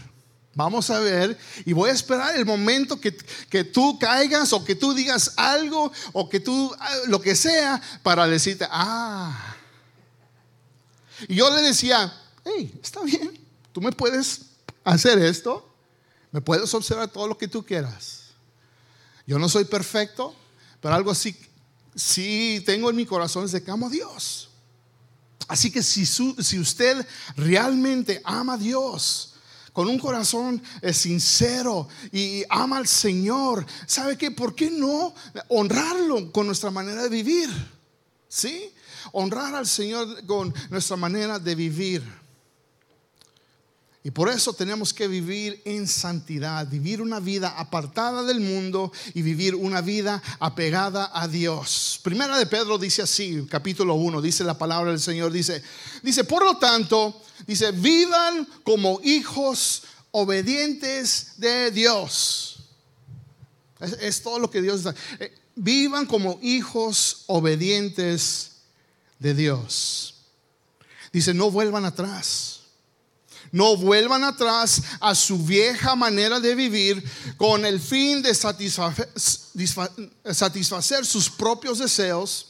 Vamos 0.54 0.90
a 0.90 0.98
ver 0.98 1.38
y 1.66 1.72
voy 1.72 1.90
a 1.90 1.92
esperar 1.92 2.36
el 2.36 2.44
momento 2.44 3.00
que, 3.00 3.16
que, 3.48 3.62
tú 3.62 3.96
caigas 3.96 4.52
o 4.52 4.64
que 4.64 4.74
tú 4.74 4.92
digas 4.92 5.34
algo 5.36 5.92
o 6.12 6.28
que 6.28 6.40
tú 6.40 6.74
ah, 6.80 6.96
lo 7.06 7.20
que 7.20 7.36
sea 7.36 7.80
para 8.02 8.26
decirte, 8.26 8.66
ah. 8.68 9.56
Y 11.28 11.36
yo 11.36 11.54
le 11.54 11.62
decía, 11.62 12.12
hey, 12.44 12.76
está 12.82 13.02
bien, 13.02 13.38
tú 13.72 13.80
me 13.80 13.92
puedes 13.92 14.40
hacer 14.82 15.18
esto, 15.20 15.68
me 16.32 16.40
puedes 16.40 16.72
observar 16.74 17.08
todo 17.08 17.28
lo 17.28 17.38
que 17.38 17.46
tú 17.46 17.64
quieras. 17.64 18.30
Yo 19.26 19.38
no 19.38 19.48
soy 19.48 19.64
perfecto, 19.64 20.34
pero 20.80 20.94
algo 20.94 21.10
así, 21.10 21.36
sí 21.94 22.62
tengo 22.64 22.90
en 22.90 22.96
mi 22.96 23.06
corazón 23.06 23.44
es 23.44 23.52
de 23.52 23.62
que 23.62 23.70
amo 23.70 23.86
a 23.86 23.90
Dios. 23.90 24.50
Así 25.46 25.70
que 25.70 25.82
si, 25.82 26.04
si 26.04 26.58
usted 26.58 27.06
realmente 27.36 28.20
ama 28.24 28.54
a 28.54 28.58
Dios, 28.58 29.34
con 29.78 29.86
un 29.86 29.98
corazón 30.00 30.60
eh, 30.82 30.92
sincero 30.92 31.86
y 32.10 32.42
ama 32.48 32.78
al 32.78 32.88
Señor, 32.88 33.64
¿sabe 33.86 34.18
qué? 34.18 34.32
¿Por 34.32 34.56
qué 34.56 34.72
no 34.72 35.14
honrarlo 35.46 36.32
con 36.32 36.46
nuestra 36.46 36.72
manera 36.72 37.04
de 37.04 37.08
vivir? 37.08 37.48
¿Sí? 38.28 38.72
Honrar 39.12 39.54
al 39.54 39.68
Señor 39.68 40.26
con 40.26 40.52
nuestra 40.70 40.96
manera 40.96 41.38
de 41.38 41.54
vivir. 41.54 42.02
Y 44.08 44.10
por 44.10 44.30
eso 44.30 44.54
tenemos 44.54 44.94
que 44.94 45.06
vivir 45.06 45.60
en 45.66 45.86
santidad, 45.86 46.66
vivir 46.66 47.02
una 47.02 47.20
vida 47.20 47.50
apartada 47.58 48.22
del 48.22 48.40
mundo 48.40 48.90
y 49.12 49.20
vivir 49.20 49.54
una 49.54 49.82
vida 49.82 50.22
apegada 50.40 51.10
a 51.12 51.28
Dios. 51.28 52.00
Primera 52.02 52.38
de 52.38 52.46
Pedro 52.46 52.78
dice 52.78 53.02
así, 53.02 53.44
capítulo 53.50 53.96
1, 53.96 54.22
dice 54.22 54.44
la 54.44 54.56
palabra 54.56 54.92
del 54.92 55.00
Señor, 55.00 55.30
dice, 55.30 55.62
dice, 56.02 56.24
por 56.24 56.42
lo 56.42 56.56
tanto, 56.56 57.20
Dice, 57.46 57.70
vivan 57.70 58.46
como 58.64 59.00
hijos 59.04 59.84
obedientes 60.10 61.34
de 61.36 61.70
Dios. 61.70 62.56
Es, 64.00 64.22
todo 64.22 64.38
lo 64.38 64.50
que 64.50 64.60
Dios 64.60 64.82
da. 64.82 64.94
Eh, 65.20 65.32
vivan 65.54 66.06
como 66.06 66.38
hijos 66.42 67.24
obedientes 67.26 68.52
de 69.18 69.34
Dios. 69.34 70.14
Dice, 71.12 71.32
no 71.32 71.50
vuelvan 71.50 71.84
atrás. 71.84 72.57
No 73.52 73.76
vuelvan 73.76 74.24
atrás 74.24 74.82
a 75.00 75.14
su 75.14 75.38
vieja 75.38 75.94
manera 75.96 76.40
de 76.40 76.54
vivir 76.54 77.02
con 77.36 77.64
el 77.64 77.80
fin 77.80 78.22
de 78.22 78.34
satisfacer, 78.34 79.06
sus 81.06 81.30
propios 81.30 81.78
deseos. 81.78 82.48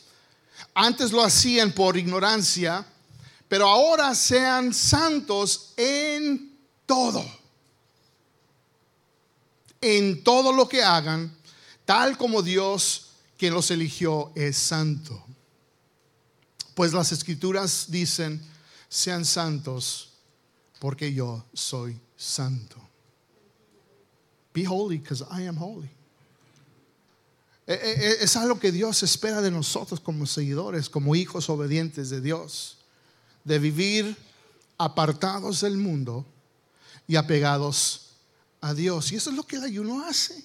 Antes 0.74 1.12
lo 1.12 1.22
hacían 1.22 1.70
por 1.72 1.96
ignorancia 1.96 2.84
pero 3.48 3.66
ahora 3.66 4.14
sean 4.14 4.74
santos 4.74 5.72
en 5.76 6.58
todo. 6.84 7.24
En 9.80 10.22
todo 10.22 10.52
lo 10.52 10.68
que 10.68 10.82
hagan, 10.82 11.34
tal 11.84 12.18
como 12.18 12.42
Dios 12.42 13.06
quien 13.38 13.54
los 13.54 13.70
eligió 13.70 14.32
es 14.34 14.58
santo. 14.58 15.24
Pues 16.74 16.92
las 16.92 17.10
escrituras 17.10 17.86
dicen, 17.88 18.44
sean 18.88 19.24
santos 19.24 20.07
porque 20.78 21.12
yo 21.12 21.44
soy 21.52 21.98
santo. 22.16 22.76
Be 24.52 24.64
holy 24.64 24.98
because 24.98 25.24
I 25.30 25.46
am 25.46 25.56
holy. 25.56 25.90
E, 27.66 27.74
e, 27.74 27.76
e, 27.76 28.24
es 28.24 28.36
algo 28.36 28.58
que 28.58 28.72
Dios 28.72 29.02
espera 29.02 29.42
de 29.42 29.50
nosotros 29.50 30.00
como 30.00 30.24
seguidores, 30.24 30.88
como 30.88 31.14
hijos 31.14 31.50
obedientes 31.50 32.08
de 32.08 32.20
Dios 32.20 32.78
de 33.44 33.58
vivir 33.58 34.16
apartados 34.76 35.62
del 35.62 35.76
mundo 35.76 36.24
y 37.06 37.16
apegados 37.16 38.10
a 38.60 38.74
Dios. 38.74 39.10
Y 39.10 39.16
eso 39.16 39.30
es 39.30 39.36
lo 39.36 39.42
que 39.44 39.56
el 39.56 39.64
ayuno 39.64 40.04
hace. 40.04 40.44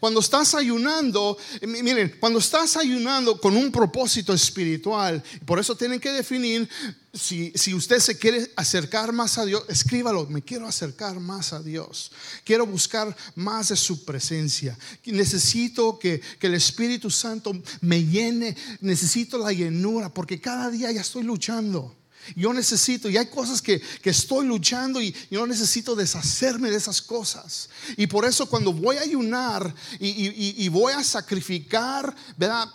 Cuando 0.00 0.20
estás 0.20 0.54
ayunando, 0.54 1.36
eh, 1.60 1.66
miren, 1.66 2.16
cuando 2.20 2.38
estás 2.38 2.76
ayunando 2.76 3.40
con 3.40 3.56
un 3.56 3.70
propósito 3.70 4.32
espiritual, 4.32 5.22
por 5.44 5.58
eso 5.58 5.76
tienen 5.76 6.00
que 6.00 6.12
definir 6.12 6.68
si, 7.12 7.52
si, 7.54 7.72
usted 7.74 8.00
se 8.00 8.18
quiere 8.18 8.50
acercar 8.56 9.12
más 9.12 9.38
a 9.38 9.44
Dios, 9.44 9.64
escríbalo, 9.68 10.26
me 10.26 10.42
quiero 10.42 10.66
acercar 10.66 11.20
más 11.20 11.52
a 11.52 11.62
Dios, 11.62 12.10
quiero 12.44 12.66
buscar 12.66 13.16
más 13.36 13.68
de 13.68 13.76
su 13.76 14.04
presencia, 14.04 14.76
necesito 15.04 15.98
que, 15.98 16.20
que 16.40 16.48
el 16.48 16.54
Espíritu 16.54 17.10
Santo 17.10 17.52
me 17.80 18.04
llene, 18.04 18.56
necesito 18.80 19.38
la 19.38 19.52
llenura, 19.52 20.08
porque 20.12 20.40
cada 20.40 20.70
día 20.70 20.90
ya 20.90 21.02
estoy 21.02 21.22
luchando. 21.22 21.94
Yo 22.36 22.52
necesito, 22.52 23.08
y 23.10 23.16
hay 23.16 23.26
cosas 23.26 23.60
que, 23.60 23.82
estoy 24.02 24.46
luchando 24.46 25.00
y 25.00 25.14
yo 25.30 25.46
necesito 25.46 25.94
deshacerme 25.94 26.70
de 26.70 26.76
esas 26.76 27.02
cosas. 27.02 27.68
Y 27.96 28.06
por 28.06 28.24
eso 28.24 28.46
cuando 28.46 28.72
voy 28.72 28.96
a 28.96 29.02
ayunar 29.02 29.74
y, 29.98 30.68
voy 30.68 30.92
a 30.92 31.02
sacrificar, 31.02 32.14
¿verdad? 32.36 32.68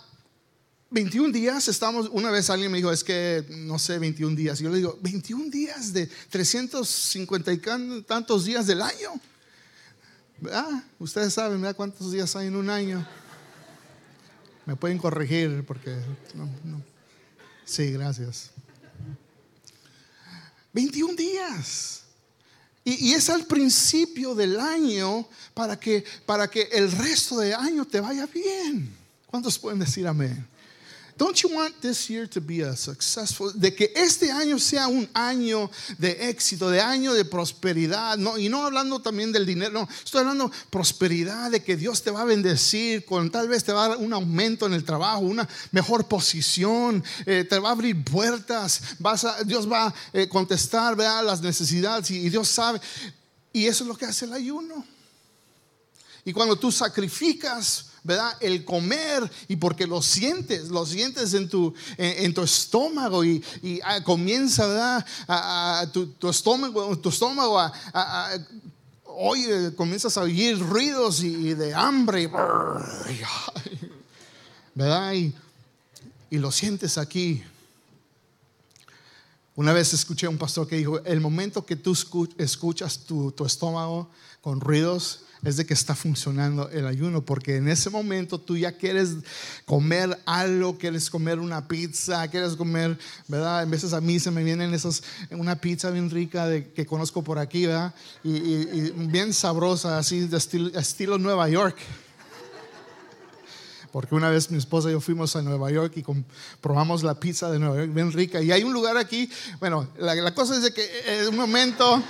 21 0.90 1.32
días 1.32 1.68
estamos, 1.68 2.08
una 2.12 2.30
vez 2.30 2.50
alguien 2.50 2.70
me 2.70 2.78
dijo, 2.78 2.90
es 2.90 3.04
que 3.04 3.44
no 3.48 3.78
sé, 3.78 3.98
21 3.98 4.34
días. 4.34 4.58
yo 4.58 4.70
le 4.70 4.78
digo, 4.78 4.98
21 5.00 5.50
días 5.50 5.92
de 5.92 6.06
350 6.06 7.52
y 7.52 7.58
tantos 8.02 8.44
días 8.44 8.66
del 8.66 8.82
año. 8.82 9.20
¿Verdad? 10.40 10.84
Ustedes 10.98 11.34
saben, 11.34 11.60
¿verdad? 11.60 11.76
¿Cuántos 11.76 12.10
días 12.10 12.34
hay 12.34 12.48
en 12.48 12.56
un 12.56 12.70
año? 12.70 13.06
Me 14.66 14.74
pueden 14.74 14.98
corregir 14.98 15.64
porque... 15.66 15.96
Sí, 17.64 17.92
gracias. 17.92 18.50
21 20.72 21.14
días. 21.14 22.02
Y, 22.84 23.12
es 23.12 23.28
al 23.28 23.44
principio 23.44 24.34
del 24.34 24.58
año 24.58 25.26
para 25.52 25.78
que, 25.78 26.04
para 26.24 26.48
que 26.48 26.62
el 26.72 26.90
resto 26.90 27.38
del 27.38 27.54
año 27.54 27.84
te 27.84 28.00
vaya 28.00 28.26
bien. 28.26 28.90
¿Cuántos 29.26 29.58
pueden 29.58 29.78
decir 29.78 30.06
amén? 30.06 30.46
Don't 31.20 31.36
you 31.42 31.50
want 31.50 31.78
this 31.82 32.08
year 32.08 32.26
to 32.28 32.40
be 32.40 32.62
a 32.62 32.74
successful? 32.74 33.52
De 33.54 33.74
que 33.74 33.92
este 33.94 34.30
año 34.32 34.58
sea 34.58 34.88
un 34.88 35.06
año 35.12 35.70
de 35.98 36.30
éxito, 36.30 36.70
de 36.70 36.80
año 36.80 37.12
de 37.12 37.26
prosperidad. 37.26 38.16
No, 38.16 38.38
y 38.38 38.48
no 38.48 38.64
hablando 38.64 39.02
también 39.02 39.30
del 39.30 39.44
dinero, 39.44 39.70
no. 39.70 39.88
Estoy 40.02 40.20
hablando 40.20 40.50
prosperidad, 40.70 41.50
de 41.50 41.62
que 41.62 41.76
Dios 41.76 42.02
te 42.02 42.10
va 42.10 42.22
a 42.22 42.24
bendecir, 42.24 43.04
con 43.04 43.30
tal 43.30 43.48
vez 43.48 43.64
te 43.64 43.72
va 43.74 43.84
a 43.84 43.88
dar 43.88 43.98
un 43.98 44.14
aumento 44.14 44.64
en 44.64 44.72
el 44.72 44.82
trabajo, 44.82 45.20
una 45.20 45.46
mejor 45.72 46.08
posición, 46.08 47.04
eh, 47.26 47.44
te 47.44 47.58
va 47.58 47.68
a 47.68 47.72
abrir 47.72 48.02
puertas. 48.02 48.80
Dios 49.44 49.70
va 49.70 49.88
a 49.88 49.94
eh, 50.14 50.26
contestar 50.26 50.96
¿verdad? 50.96 51.22
las 51.22 51.42
necesidades 51.42 52.10
y 52.10 52.30
Dios 52.30 52.48
sabe. 52.48 52.80
Y 53.52 53.66
eso 53.66 53.84
es 53.84 53.88
lo 53.88 53.94
que 53.94 54.06
hace 54.06 54.24
el 54.24 54.32
ayuno. 54.32 54.86
Y 56.24 56.32
cuando 56.32 56.56
tú 56.56 56.72
sacrificas, 56.72 57.89
¿verdad? 58.02 58.36
El 58.40 58.64
comer 58.64 59.30
y 59.48 59.56
porque 59.56 59.86
lo 59.86 60.02
sientes, 60.02 60.68
lo 60.68 60.86
sientes 60.86 61.34
en 61.34 61.48
tu, 61.48 61.74
en, 61.96 62.32
tu 62.32 62.42
estómago 62.42 63.24
y, 63.24 63.42
ah, 63.84 64.02
comienza, 64.02 64.66
¿verdad? 64.66 65.06
A, 65.28 65.86
tu, 65.92 66.28
estómago, 66.28 66.96
tu 66.98 67.08
estómago 67.08 67.58
a, 67.58 67.72
oye, 69.04 69.74
comienzas 69.74 70.16
a 70.16 70.22
oír 70.22 70.58
ruidos 70.58 71.22
y, 71.22 71.54
de 71.54 71.74
hambre, 71.74 72.30
¿verdad? 74.74 75.12
Y, 75.12 75.34
y 76.30 76.38
lo 76.38 76.50
sientes 76.50 76.96
aquí. 76.96 77.42
Una 79.56 79.72
vez 79.72 79.92
escuché 79.92 80.26
a 80.26 80.30
un 80.30 80.38
pastor 80.38 80.66
que 80.66 80.76
dijo, 80.76 81.00
el 81.04 81.20
momento 81.20 81.66
que 81.66 81.76
tú 81.76 81.94
escuchas 82.38 83.00
tu, 83.00 83.32
tu 83.32 83.44
estómago 83.44 84.08
con 84.40 84.60
ruidos, 84.60 85.24
es 85.42 85.56
de 85.56 85.64
que 85.64 85.72
está 85.72 85.94
funcionando 85.94 86.68
el 86.68 86.86
ayuno, 86.86 87.22
porque 87.22 87.56
en 87.56 87.68
ese 87.68 87.88
momento 87.88 88.38
tú 88.38 88.56
ya 88.56 88.72
quieres 88.72 89.16
comer 89.64 90.18
algo, 90.26 90.76
quieres 90.76 91.08
comer 91.08 91.38
una 91.38 91.66
pizza, 91.66 92.28
quieres 92.28 92.56
comer, 92.56 92.98
¿verdad? 93.26 93.62
En 93.62 93.70
veces 93.70 93.94
a 93.94 94.00
mí 94.00 94.20
se 94.20 94.30
me 94.30 94.44
vienen 94.44 94.74
esas, 94.74 95.02
una 95.30 95.56
pizza 95.56 95.90
bien 95.90 96.10
rica 96.10 96.46
de, 96.46 96.70
que 96.72 96.84
conozco 96.84 97.24
por 97.24 97.38
aquí, 97.38 97.66
¿verdad? 97.66 97.94
Y, 98.22 98.90
bien 99.08 99.32
sabrosa, 99.32 99.98
así 99.98 100.26
de 100.26 100.36
estilo, 100.36 101.18
Nueva 101.18 101.48
York. 101.48 101.76
Porque 103.92 104.14
una 104.14 104.28
vez 104.28 104.50
mi 104.50 104.58
esposa 104.58 104.88
y 104.88 104.92
yo 104.92 105.00
fuimos 105.00 105.34
a 105.34 105.42
Nueva 105.42 105.70
York 105.70 105.94
y 105.96 106.04
probamos 106.60 107.02
la 107.02 107.18
pizza 107.18 107.50
de 107.50 107.58
Nueva 107.58 107.76
York, 107.76 107.92
bien 107.92 108.12
rica. 108.12 108.40
Y 108.40 108.52
hay 108.52 108.62
un 108.62 108.72
lugar 108.72 108.96
aquí, 108.96 109.28
bueno, 109.58 109.88
la, 109.98 110.14
la 110.14 110.32
cosa 110.32 110.54
es 110.54 110.62
de 110.62 110.72
que 110.72 110.86
en 111.06 111.30
un 111.30 111.36
momento 111.36 112.00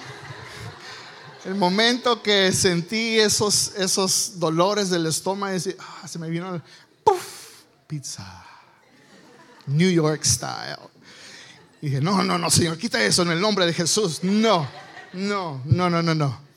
el 1.44 1.54
momento 1.54 2.22
que 2.22 2.52
sentí 2.52 3.18
esos, 3.18 3.72
esos 3.76 4.38
dolores 4.38 4.90
del 4.90 5.06
estómago, 5.06 5.56
ah, 5.78 6.08
se 6.08 6.18
me 6.18 6.28
vino 6.28 6.60
pizza, 7.86 8.44
New 9.66 9.90
York 9.90 10.22
style. 10.24 10.78
Y 11.82 11.86
dije, 11.86 12.00
no, 12.00 12.22
no, 12.22 12.38
no, 12.38 12.50
Señor, 12.50 12.78
quita 12.78 13.02
eso 13.02 13.22
en 13.22 13.30
el 13.30 13.40
nombre 13.40 13.66
de 13.66 13.72
Jesús. 13.72 14.22
No, 14.22 14.68
no, 15.12 15.62
no, 15.64 15.90
no, 15.90 16.02
no, 16.02 16.14
no. 16.14 16.49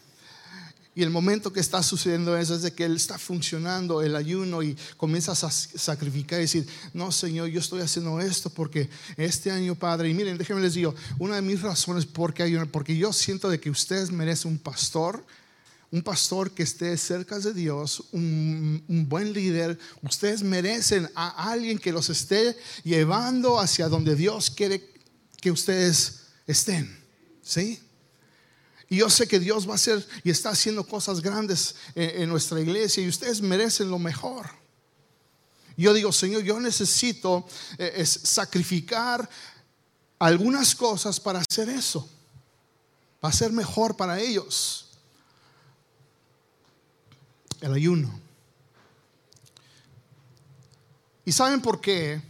Y 0.96 1.02
el 1.02 1.10
momento 1.10 1.52
que 1.52 1.60
está 1.60 1.82
sucediendo 1.82 2.38
eso 2.38 2.54
es 2.54 2.62
de 2.62 2.72
que 2.72 2.86
Él 2.86 2.96
está 2.96 3.18
funcionando 3.18 4.04
el 4.04 4.16
ayuno 4.16 4.62
y 4.62 4.78
comienzas 4.96 5.44
a 5.44 5.50
sacrificar 5.50 6.38
y 6.38 6.44
decir, 6.44 6.68
no 6.94 7.12
Señor, 7.12 7.50
yo 7.50 7.60
estoy 7.60 7.82
haciendo 7.82 8.20
esto 8.20 8.52
porque 8.52 8.90
este 9.18 9.50
año, 9.50 9.74
Padre, 9.74 10.10
y 10.10 10.14
miren, 10.14 10.38
déjenme 10.38 10.62
les 10.62 10.76
digo, 10.76 10.94
una 11.18 11.36
de 11.36 11.42
mis 11.42 11.62
razones 11.62 12.06
por 12.06 12.34
qué 12.34 12.44
porque 12.72 12.96
yo 12.96 13.12
siento 13.12 13.50
de 13.50 13.60
que 13.60 13.72
ustedes 13.72 14.12
merecen 14.12 14.52
un 14.52 14.60
pastor, 14.60 15.26
un 15.90 16.04
pastor 16.04 16.52
que 16.52 16.62
esté 16.62 16.96
cerca 16.98 17.40
de 17.40 17.54
Dios, 17.54 18.04
un, 18.12 18.84
un 18.88 19.10
buen 19.10 19.34
líder, 19.34 19.80
ustedes 20.04 20.44
merecen 20.44 21.10
a 21.16 21.52
alguien 21.52 21.80
que 21.80 21.92
los 21.92 22.10
esté 22.12 22.56
llevando 22.84 23.60
hacia 23.60 23.88
donde 23.88 24.16
Dios 24.16 24.52
quiere 24.52 24.94
que 25.42 25.50
ustedes 25.50 26.22
estén, 26.46 26.96
¿sí? 27.42 27.83
Y 28.94 28.98
yo 28.98 29.10
sé 29.10 29.28
que 29.28 29.40
Dios 29.40 29.68
va 29.68 29.72
a 29.72 29.76
hacer 29.76 30.08
y 30.24 30.30
está 30.30 30.52
haciendo 30.52 30.86
cosas 30.86 31.20
grandes 31.20 31.74
en, 31.96 32.30
nuestra 32.30 32.62
iglesia 32.62 33.04
y 33.04 33.08
ustedes 33.08 33.42
merecen 33.42 33.90
lo 33.90 33.98
mejor. 33.98 34.48
Yo 35.76 35.96
digo, 35.96 36.12
Señor, 36.12 36.44
yo 36.44 36.60
necesito 36.60 37.44
eh, 37.80 38.06
sacrificar 38.06 39.28
algunas 40.20 40.76
cosas 40.76 41.20
para 41.20 41.40
hacer 41.40 41.70
eso. 41.70 42.08
Va 43.26 43.30
a 43.30 43.34
ser 43.34 43.52
mejor 43.52 43.98
para 43.98 44.20
ellos. 44.20 44.86
El 47.62 47.74
ayuno. 47.74 48.20
¿Y 51.26 51.32
saben 51.32 51.64
por 51.64 51.82
qué? 51.82 52.22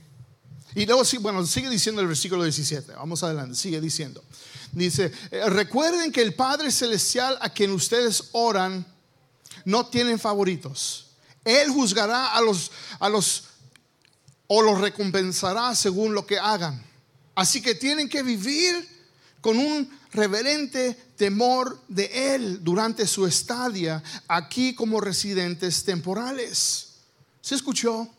Y 0.76 0.86
luego, 0.86 1.04
bueno, 1.20 1.46
sigue 1.46 1.70
diciendo 1.70 2.00
el 2.00 2.08
versículo 2.08 2.44
17. 2.44 2.94
Vamos 2.94 3.22
adelante, 3.22 3.54
sigue 3.56 3.82
diciendo. 3.82 4.24
Dice, 4.74 5.12
eh, 5.30 5.50
recuerden 5.50 6.12
que 6.12 6.22
el 6.22 6.34
Padre 6.34 6.72
Celestial 6.72 7.38
a 7.42 7.50
quien 7.50 7.72
ustedes 7.72 8.30
oran 8.32 8.86
no 9.66 9.86
tienen 9.86 10.20
favoritos. 10.20 11.12
Él 11.46 11.70
juzgará 11.70 12.34
a 12.34 12.42
los, 12.42 12.72
a 13.00 13.10
los, 13.10 13.46
o 14.48 14.62
los 14.62 14.82
recompensará 14.82 15.76
según 15.76 16.14
lo 16.14 16.26
que 16.26 16.40
hagan. 16.40 16.84
Así 17.36 17.62
que 17.62 17.76
tienen 17.76 18.10
que 18.10 18.24
vivir 18.24 18.88
con 19.42 19.58
un 19.58 19.90
reverente 20.12 20.94
temor 21.18 21.82
de 21.88 22.36
Él 22.36 22.64
durante 22.64 23.08
su 23.08 23.26
estadia 23.28 24.02
aquí 24.28 24.74
como 24.74 25.02
residentes 25.02 25.84
temporales. 25.84 26.94
¿Se 27.42 27.56
escuchó? 27.56 28.10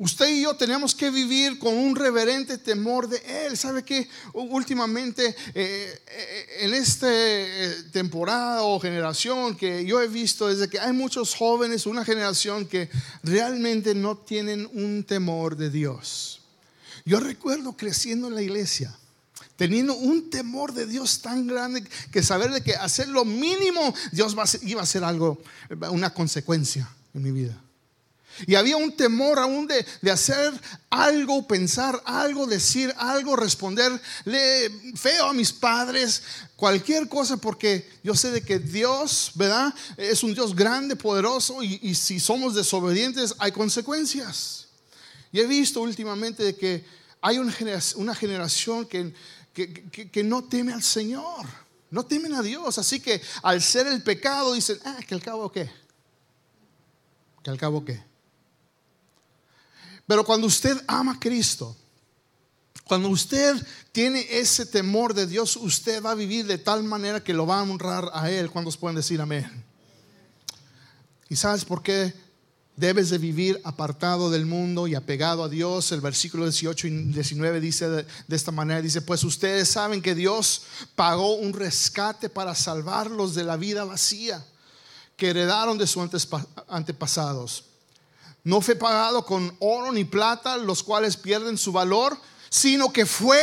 Usted 0.00 0.30
y 0.30 0.40
yo 0.44 0.56
tenemos 0.56 0.94
que 0.94 1.10
vivir 1.10 1.58
con 1.58 1.76
un 1.76 1.94
reverente 1.94 2.56
temor 2.56 3.06
de 3.06 3.18
Él. 3.44 3.58
¿Sabe 3.58 3.82
qué? 3.82 4.08
Últimamente, 4.32 5.36
eh, 5.54 6.02
eh, 6.06 6.46
en 6.60 6.72
esta 6.72 7.06
eh, 7.10 7.74
temporada 7.92 8.62
o 8.62 8.80
generación 8.80 9.58
que 9.58 9.84
yo 9.84 10.00
he 10.00 10.08
visto, 10.08 10.48
es 10.48 10.58
de 10.58 10.70
que 10.70 10.80
hay 10.80 10.94
muchos 10.94 11.34
jóvenes, 11.34 11.84
una 11.84 12.02
generación 12.02 12.64
que 12.64 12.88
realmente 13.22 13.94
no 13.94 14.16
tienen 14.16 14.70
un 14.72 15.04
temor 15.04 15.54
de 15.54 15.68
Dios. 15.68 16.40
Yo 17.04 17.20
recuerdo 17.20 17.76
creciendo 17.76 18.28
en 18.28 18.36
la 18.36 18.42
iglesia 18.42 18.96
teniendo 19.56 19.94
un 19.94 20.30
temor 20.30 20.72
de 20.72 20.86
Dios 20.86 21.20
tan 21.20 21.46
grande 21.46 21.84
que 22.10 22.22
saber 22.22 22.50
de 22.50 22.62
que 22.62 22.74
hacer 22.76 23.08
lo 23.08 23.26
mínimo 23.26 23.94
Dios 24.10 24.34
iba 24.62 24.80
a 24.80 24.86
ser 24.86 25.04
algo, 25.04 25.42
una 25.90 26.14
consecuencia 26.14 26.88
en 27.12 27.22
mi 27.22 27.32
vida. 27.32 27.60
Y 28.46 28.54
había 28.54 28.76
un 28.76 28.96
temor 28.96 29.38
aún 29.38 29.66
de, 29.66 30.10
hacer 30.10 30.52
algo, 30.88 31.46
pensar 31.46 32.00
algo, 32.04 32.46
decir 32.46 32.92
algo, 32.96 33.36
responderle 33.36 34.70
feo 34.96 35.26
a 35.26 35.32
mis 35.32 35.52
padres, 35.52 36.22
cualquier 36.56 37.08
cosa, 37.08 37.36
porque 37.36 37.88
yo 38.02 38.14
sé 38.14 38.30
de 38.30 38.42
que 38.42 38.58
Dios, 38.58 39.32
¿verdad? 39.34 39.74
Es 39.96 40.22
un 40.22 40.34
Dios 40.34 40.54
grande, 40.54 40.96
poderoso, 40.96 41.62
y, 41.62 41.94
si 41.94 42.20
somos 42.20 42.54
desobedientes 42.54 43.34
hay 43.38 43.52
consecuencias. 43.52 44.68
Y 45.32 45.40
he 45.40 45.46
visto 45.46 45.80
últimamente 45.80 46.42
de 46.42 46.56
que 46.56 46.84
hay 47.20 47.38
una 47.38 47.52
generación, 47.52 48.02
una 48.02 48.14
generación 48.14 48.86
que, 48.86 49.12
que, 49.52 50.24
no 50.24 50.44
teme 50.44 50.72
al 50.72 50.82
Señor, 50.82 51.46
no 51.90 52.04
temen 52.04 52.34
a 52.34 52.42
Dios. 52.42 52.78
Así 52.78 53.00
que 53.00 53.20
al 53.42 53.60
ser 53.62 53.86
el 53.86 54.02
pecado 54.02 54.54
dicen, 54.54 54.78
ah, 54.84 54.98
que 55.06 55.14
al 55.14 55.22
cabo 55.22 55.52
qué, 55.52 55.70
que 57.42 57.50
al 57.50 57.58
cabo 57.58 57.84
qué. 57.84 58.09
Pero 60.10 60.24
cuando 60.24 60.48
usted 60.48 60.76
ama 60.88 61.12
a 61.12 61.20
Cristo, 61.20 61.76
cuando 62.82 63.08
usted 63.10 63.64
tiene 63.92 64.26
ese 64.28 64.66
temor 64.66 65.14
de 65.14 65.24
Dios, 65.24 65.54
usted 65.54 66.02
va 66.02 66.10
a 66.10 66.16
vivir 66.16 66.46
de 66.46 66.58
tal 66.58 66.82
manera 66.82 67.22
que 67.22 67.32
lo 67.32 67.46
va 67.46 67.60
a 67.60 67.62
honrar 67.62 68.10
a 68.12 68.28
Él. 68.28 68.50
¿Cuántos 68.50 68.76
pueden 68.76 68.96
decir 68.96 69.20
amén? 69.20 69.48
¿Y 71.28 71.36
sabes 71.36 71.64
por 71.64 71.84
qué 71.84 72.12
debes 72.74 73.10
de 73.10 73.18
vivir 73.18 73.60
apartado 73.62 74.30
del 74.30 74.46
mundo 74.46 74.88
y 74.88 74.96
apegado 74.96 75.44
a 75.44 75.48
Dios? 75.48 75.92
El 75.92 76.00
versículo 76.00 76.42
18 76.42 76.88
y 76.88 76.90
19 76.90 77.60
dice 77.60 77.88
de, 77.88 78.06
de 78.26 78.34
esta 78.36 78.50
manera, 78.50 78.82
dice, 78.82 79.02
pues 79.02 79.22
ustedes 79.22 79.68
saben 79.68 80.02
que 80.02 80.16
Dios 80.16 80.62
pagó 80.96 81.36
un 81.36 81.52
rescate 81.52 82.28
para 82.28 82.56
salvarlos 82.56 83.36
de 83.36 83.44
la 83.44 83.56
vida 83.56 83.84
vacía 83.84 84.44
que 85.16 85.30
heredaron 85.30 85.78
de 85.78 85.86
sus 85.86 86.02
antepasados 86.66 87.69
no 88.44 88.60
fue 88.60 88.74
pagado 88.76 89.24
con 89.24 89.54
oro 89.58 89.92
ni 89.92 90.04
plata, 90.04 90.56
los 90.56 90.82
cuales 90.82 91.16
pierden 91.16 91.58
su 91.58 91.72
valor, 91.72 92.18
sino 92.48 92.92
que 92.92 93.06
fue 93.06 93.40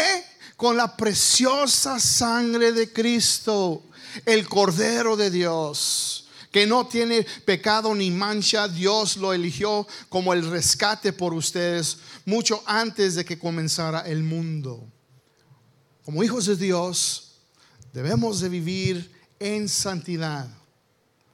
con 0.56 0.76
la 0.76 0.98
preciosa 0.98 2.00
sangre 2.00 2.72
de 2.72 2.92
Cristo, 2.92 3.84
el 4.26 4.48
Cordero 4.48 5.16
de 5.16 5.30
Dios, 5.30 6.28
que 6.52 6.66
no 6.66 6.88
tiene 6.88 7.26
pecado 7.46 7.94
ni 7.94 8.10
mancha. 8.10 8.68
Dios 8.68 9.18
lo 9.18 9.34
eligió 9.34 9.88
como 10.10 10.34
el 10.34 10.50
rescate 10.50 11.14
por 11.14 11.34
ustedes 11.34 11.98
mucho 12.26 12.64
antes 12.66 13.16
de 13.16 13.24
que 13.24 13.38
comenzara 13.38 14.02
el 14.02 14.24
mundo. 14.24 14.84
Como 16.04 16.24
hijos 16.24 16.46
de 16.48 16.56
Dios, 16.56 17.36
debemos 17.94 18.40
de 18.40 18.50
vivir 18.50 19.12
en 19.40 19.70
santidad. 19.70 20.48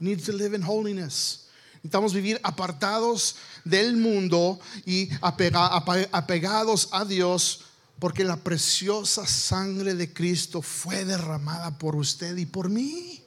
need 0.03 0.19
to 0.19 0.33
live 0.33 0.53
in 0.53 0.61
holiness. 0.61 1.42
Necesitamos 1.83 2.13
vivir 2.13 2.39
apartados 2.43 3.35
del 3.65 3.97
mundo 3.97 4.57
y 4.85 5.09
apegados 5.21 6.87
a 6.93 7.03
Dios 7.03 7.65
porque 7.99 8.23
la 8.23 8.37
preciosa 8.37 9.27
sangre 9.27 9.93
de 9.93 10.13
Cristo 10.13 10.61
fue 10.61 11.03
derramada 11.03 11.77
por 11.77 11.97
usted 11.97 12.37
y 12.37 12.45
por 12.45 12.69
mí. 12.69 13.21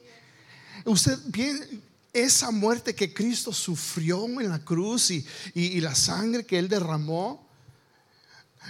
Usted 0.85 1.19
bien, 1.27 1.83
esa 2.11 2.49
muerte 2.49 2.95
que 2.95 3.13
Cristo 3.13 3.53
sufrió 3.53 4.25
en 4.25 4.49
la 4.49 4.59
cruz 4.59 5.11
y, 5.11 5.23
y 5.53 5.79
la 5.79 5.93
sangre 5.93 6.43
que 6.43 6.57
Él 6.57 6.67
derramó, 6.67 7.47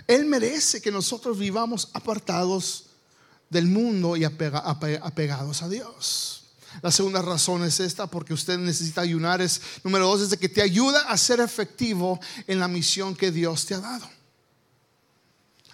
Él 0.06 0.26
merece 0.26 0.82
que 0.82 0.92
nosotros 0.92 1.40
vivamos 1.40 1.90
apartados 1.94 2.88
del 3.50 3.68
mundo 3.68 4.18
y 4.18 4.26
apegados 4.26 5.62
a 5.62 5.70
Dios. 5.70 6.37
La 6.82 6.92
segunda 6.92 7.22
razón 7.22 7.64
es 7.64 7.80
esta, 7.80 8.08
porque 8.08 8.34
usted 8.34 8.58
necesita 8.58 9.02
ayunar. 9.02 9.42
Es, 9.42 9.62
número 9.84 10.06
dos, 10.08 10.22
es 10.22 10.30
de 10.30 10.38
que 10.38 10.50
te 10.50 10.62
ayuda 10.62 11.02
a 11.02 11.18
ser 11.18 11.40
efectivo 11.40 12.20
en 12.46 12.60
la 12.60 12.68
misión 12.68 13.16
que 13.16 13.32
Dios 13.32 13.66
te 13.66 13.74
ha 13.74 13.80
dado. 13.80 14.10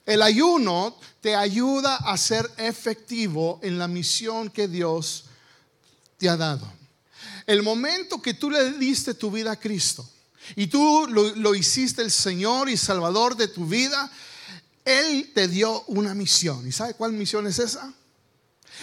El 0.05 0.21
ayuno 0.21 0.97
te 1.21 1.35
ayuda 1.35 1.95
a 1.95 2.17
ser 2.17 2.49
efectivo 2.57 3.59
en 3.63 3.77
la 3.77 3.87
misión 3.87 4.49
que 4.49 4.67
Dios 4.67 5.25
te 6.17 6.29
ha 6.29 6.35
dado. 6.35 6.71
El 7.45 7.63
momento 7.63 8.21
que 8.21 8.33
tú 8.33 8.49
le 8.49 8.73
diste 8.73 9.13
tu 9.13 9.31
vida 9.31 9.53
a 9.53 9.59
Cristo 9.59 10.07
y 10.55 10.67
tú 10.67 11.07
lo, 11.09 11.35
lo 11.35 11.55
hiciste 11.55 12.01
el 12.01 12.11
Señor 12.11 12.69
y 12.69 12.77
Salvador 12.77 13.35
de 13.35 13.47
tu 13.47 13.65
vida, 13.65 14.11
Él 14.83 15.31
te 15.33 15.47
dio 15.47 15.83
una 15.87 16.13
misión. 16.13 16.67
¿Y 16.67 16.71
sabe 16.71 16.93
cuál 16.93 17.13
misión 17.13 17.47
es 17.47 17.59
esa? 17.59 17.93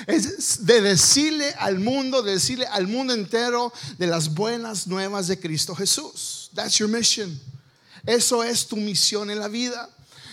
Es 0.07 0.65
de 0.65 0.81
decirle 0.81 1.55
al 1.59 1.79
mundo, 1.79 2.23
de 2.23 2.33
decirle 2.33 2.67
al 2.67 2.87
mundo 2.87 3.13
entero 3.13 3.73
de 3.99 4.07
las 4.07 4.35
buenas 4.35 4.87
nuevas 4.87 5.27
de 5.27 5.39
Cristo 5.39 5.75
Jesús. 5.75 6.51
That's 6.55 6.79
your 6.79 6.89
mission. 6.89 7.39
Eso 8.07 8.43
es 8.43 8.67
tu 8.67 8.77
misión 8.77 9.31
en 9.31 9.39
la 9.39 9.49
vida. 9.49 9.91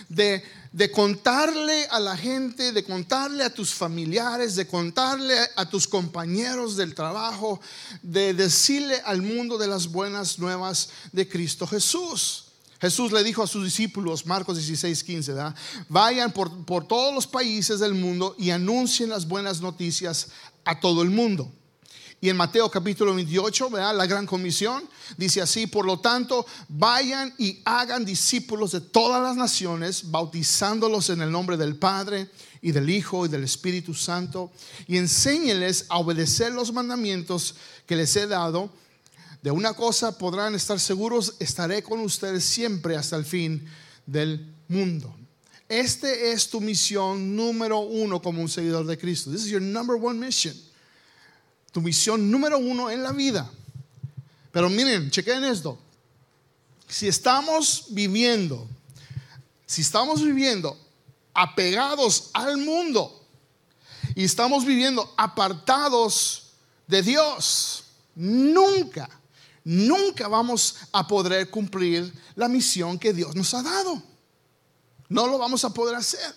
De, 0.08 0.42
de 0.72 0.90
contarle 0.90 1.86
a 1.90 2.00
la 2.00 2.16
gente, 2.16 2.72
de 2.72 2.84
contarle 2.84 3.44
a 3.44 3.52
tus 3.52 3.74
familiares, 3.74 4.56
de 4.56 4.66
contarle 4.66 5.36
a 5.56 5.68
tus 5.68 5.86
compañeros 5.86 6.76
del 6.76 6.94
trabajo, 6.94 7.60
de 8.02 8.32
decirle 8.32 9.00
al 9.04 9.22
mundo 9.22 9.58
de 9.58 9.66
las 9.66 9.88
buenas 9.88 10.38
nuevas 10.38 10.88
de 11.12 11.28
Cristo 11.28 11.66
Jesús. 11.66 12.47
Jesús 12.80 13.10
le 13.10 13.24
dijo 13.24 13.42
a 13.42 13.46
sus 13.46 13.64
discípulos, 13.64 14.24
Marcos 14.24 14.56
16, 14.56 15.02
15, 15.02 15.34
vayan 15.88 16.32
por, 16.32 16.64
por 16.64 16.86
todos 16.86 17.12
los 17.12 17.26
países 17.26 17.80
del 17.80 17.94
mundo 17.94 18.36
y 18.38 18.50
anuncien 18.50 19.10
las 19.10 19.26
buenas 19.26 19.60
noticias 19.60 20.28
a 20.64 20.78
todo 20.78 21.02
el 21.02 21.10
mundo. 21.10 21.50
Y 22.20 22.28
en 22.28 22.36
Mateo 22.36 22.68
capítulo 22.68 23.14
28, 23.14 23.70
¿verdad? 23.70 23.96
la 23.96 24.06
gran 24.06 24.26
comisión, 24.26 24.88
dice 25.16 25.40
así, 25.40 25.68
por 25.68 25.86
lo 25.86 26.00
tanto, 26.00 26.44
vayan 26.68 27.32
y 27.38 27.60
hagan 27.64 28.04
discípulos 28.04 28.72
de 28.72 28.80
todas 28.80 29.22
las 29.22 29.36
naciones, 29.36 30.10
bautizándolos 30.10 31.10
en 31.10 31.22
el 31.22 31.30
nombre 31.30 31.56
del 31.56 31.76
Padre 31.76 32.28
y 32.60 32.72
del 32.72 32.90
Hijo 32.90 33.24
y 33.24 33.28
del 33.28 33.44
Espíritu 33.44 33.94
Santo, 33.94 34.50
y 34.88 34.96
enséñenles 34.96 35.86
a 35.88 35.98
obedecer 35.98 36.52
los 36.52 36.72
mandamientos 36.72 37.54
que 37.86 37.94
les 37.94 38.14
he 38.16 38.26
dado 38.26 38.70
de 39.42 39.50
una 39.50 39.74
cosa 39.74 40.18
podrán 40.18 40.54
estar 40.54 40.80
seguros, 40.80 41.34
estaré 41.38 41.82
con 41.82 42.00
ustedes 42.00 42.44
siempre 42.44 42.96
hasta 42.96 43.16
el 43.16 43.24
fin 43.24 43.64
del 44.06 44.52
mundo. 44.68 45.14
Este 45.68 46.32
es 46.32 46.48
tu 46.48 46.60
misión 46.60 47.36
número 47.36 47.78
uno 47.80 48.20
como 48.20 48.40
un 48.40 48.48
seguidor 48.48 48.86
de 48.86 48.98
Cristo. 48.98 49.30
This 49.30 49.44
is 49.44 49.50
your 49.50 49.60
number 49.60 49.96
one 49.96 50.18
mission. 50.18 50.54
Tu 51.72 51.80
misión 51.80 52.30
número 52.30 52.58
uno 52.58 52.90
en 52.90 53.02
la 53.02 53.12
vida. 53.12 53.50
Pero 54.50 54.70
miren, 54.70 55.10
chequen 55.10 55.44
esto. 55.44 55.78
Si 56.88 57.06
estamos 57.06 57.86
viviendo, 57.90 58.66
si 59.66 59.82
estamos 59.82 60.22
viviendo 60.22 60.76
apegados 61.34 62.30
al 62.32 62.56
mundo 62.56 63.22
y 64.14 64.24
estamos 64.24 64.64
viviendo 64.64 65.12
apartados 65.18 66.54
de 66.86 67.02
Dios, 67.02 67.84
nunca 68.14 69.17
nunca 69.68 70.28
vamos 70.28 70.76
a 70.92 71.06
poder 71.06 71.50
cumplir 71.50 72.10
la 72.36 72.48
misión 72.48 72.98
que 72.98 73.12
Dios 73.12 73.36
nos 73.36 73.52
ha 73.52 73.62
dado. 73.62 74.02
No 75.10 75.26
lo 75.26 75.36
vamos 75.36 75.62
a 75.62 75.74
poder 75.74 75.94
hacer. 75.94 76.34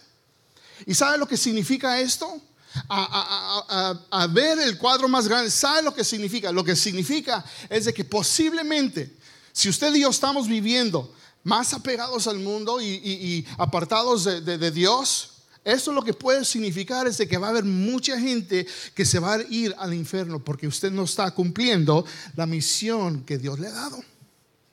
¿Y 0.85 0.93
sabe 0.93 1.17
lo 1.17 1.25
que 1.25 1.37
significa 1.37 1.97
esto? 2.01 2.41
A, 2.89 4.27
ver 4.29 4.59
el 4.59 4.77
cuadro 4.77 5.07
más 5.07 5.29
grande, 5.29 5.49
¿sabe 5.49 5.81
lo 5.81 5.93
que 5.93 6.03
significa? 6.03 6.51
Lo 6.51 6.63
que 6.63 6.75
significa 6.75 7.45
es 7.69 7.85
de 7.85 7.93
que 7.93 8.03
posiblemente, 8.03 9.15
si 9.53 9.69
usted 9.69 9.95
y 9.95 10.01
yo 10.01 10.09
estamos 10.09 10.47
viviendo 10.47 11.13
más 11.43 11.73
apegados 11.73 12.27
al 12.27 12.39
mundo 12.39 12.81
y, 12.81 13.47
apartados 13.57 14.25
de 14.25 14.71
Dios, 14.71 15.30
eso 15.63 15.91
lo 15.91 16.03
que 16.03 16.13
puede 16.13 16.43
significar 16.43 17.05
es 17.07 17.17
que 17.17 17.37
va 17.37 17.47
a 17.47 17.49
haber 17.51 17.65
mucha 17.65 18.19
gente 18.19 18.65
que 18.95 19.05
se 19.05 19.19
va 19.19 19.35
a 19.35 19.43
ir 19.43 19.75
al 19.77 19.93
infierno 19.93 20.39
porque 20.39 20.65
usted 20.65 20.91
no 20.91 21.03
está 21.03 21.29
cumpliendo 21.31 22.03
la 22.35 22.47
misión 22.47 23.23
que 23.23 23.37
Dios 23.37 23.59
le 23.59 23.67
ha 23.67 23.71
dado. 23.71 24.03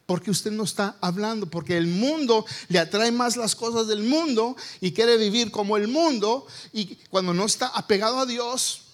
Porque 0.07 0.31
usted 0.31 0.51
no 0.51 0.65
está 0.65 0.97
hablando, 1.03 1.51
porque 1.51 1.77
el 1.77 1.87
mundo 1.87 2.47
le 2.69 2.79
atrae 2.79 3.13
más 3.13 3.37
las 3.37 3.55
cosas 3.55 3.87
del 3.87 4.03
mundo 4.03 4.57
y 4.81 4.93
quiere 4.93 5.19
vivir 5.19 5.51
como 5.51 5.77
el 5.77 5.89
mundo. 5.89 6.47
Y 6.73 6.97
cuando 7.11 7.35
no 7.35 7.45
está 7.45 7.67
apegado 7.67 8.19
a 8.19 8.25
Dios, 8.25 8.85